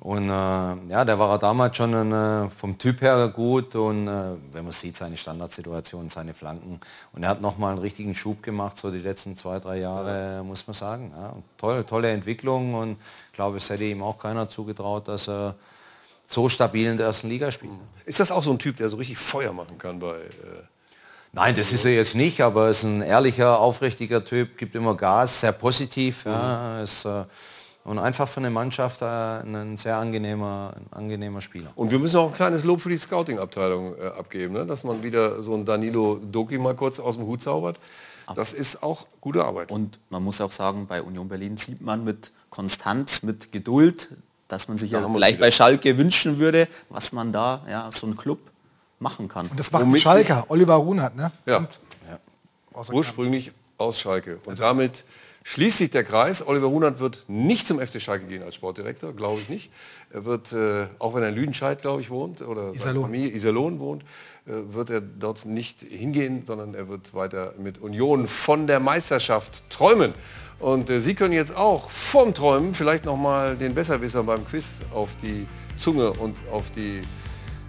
[0.00, 4.30] Und äh, ja, der war damals schon ein, äh, vom Typ her gut und äh,
[4.50, 6.80] wenn man sieht, seine Standardsituation, seine Flanken.
[7.12, 10.66] Und er hat nochmal einen richtigen Schub gemacht, so die letzten zwei, drei Jahre, muss
[10.66, 11.12] man sagen.
[11.14, 11.28] Ja.
[11.28, 12.96] Und tolle, Entwicklung und
[13.26, 15.54] ich glaube, es hätte ihm auch keiner zugetraut, dass er
[16.26, 17.72] so stabil in der ersten Liga spielt.
[18.06, 20.14] Ist das auch so ein Typ, der so richtig Feuer machen kann bei...
[20.14, 20.64] Äh,
[21.32, 24.96] Nein, das ist er jetzt nicht, aber er ist ein ehrlicher, aufrichtiger Typ, gibt immer
[24.96, 26.24] Gas, sehr positiv.
[26.24, 27.24] Ja, ist, äh,
[27.84, 31.70] und einfach für eine Mannschaft äh, ein sehr angenehmer, ein angenehmer Spieler.
[31.74, 34.66] Und wir müssen auch ein kleines Lob für die Scouting-Abteilung äh, abgeben, ne?
[34.66, 37.78] dass man wieder so einen Danilo Doki mal kurz aus dem Hut zaubert.
[38.36, 39.72] Das ist auch gute Arbeit.
[39.72, 44.08] Und man muss auch sagen, bei Union Berlin sieht man mit Konstanz, mit Geduld,
[44.46, 45.46] dass man sich Da ja vielleicht wieder.
[45.46, 48.40] bei Schalke wünschen würde, was man da, ja, so ein Club
[49.00, 49.48] machen kann.
[49.48, 51.32] Und das macht ein Schalker, Oliver Runert, ne?
[51.46, 51.66] Ja.
[52.72, 54.38] Außer Ursprünglich aus Schalke.
[54.46, 55.04] Und damit
[55.44, 56.46] schließt sich der Kreis.
[56.46, 59.70] Oliver Runert wird nicht zum FC Schalke gehen als Sportdirektor, glaube ich nicht.
[60.10, 63.04] Er wird, äh, auch wenn er in Lüdenscheid, glaube ich, wohnt, oder Iserlohn.
[63.04, 64.02] Familie Iserlohn wohnt,
[64.46, 69.68] äh, wird er dort nicht hingehen, sondern er wird weiter mit Union von der Meisterschaft
[69.70, 70.14] träumen.
[70.58, 74.80] Und äh, Sie können jetzt auch vorm Träumen vielleicht noch mal den Besserwisser beim Quiz
[74.92, 77.00] auf die Zunge und auf die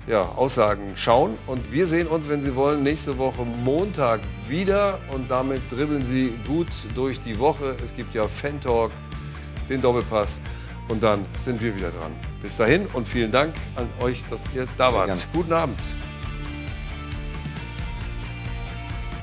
[0.08, 1.38] ja, Aussagen schauen.
[1.47, 4.99] Und wir sehen uns, wenn Sie wollen, nächste Woche Montag wieder.
[5.14, 7.76] Und damit dribbeln Sie gut durch die Woche.
[7.84, 8.91] Es gibt ja Fan Talk,
[9.70, 10.39] den Doppelpass.
[10.88, 12.12] Und dann sind wir wieder dran.
[12.41, 15.28] Bis dahin und vielen Dank an euch, dass ihr da wart.
[15.34, 15.80] Guten Abend.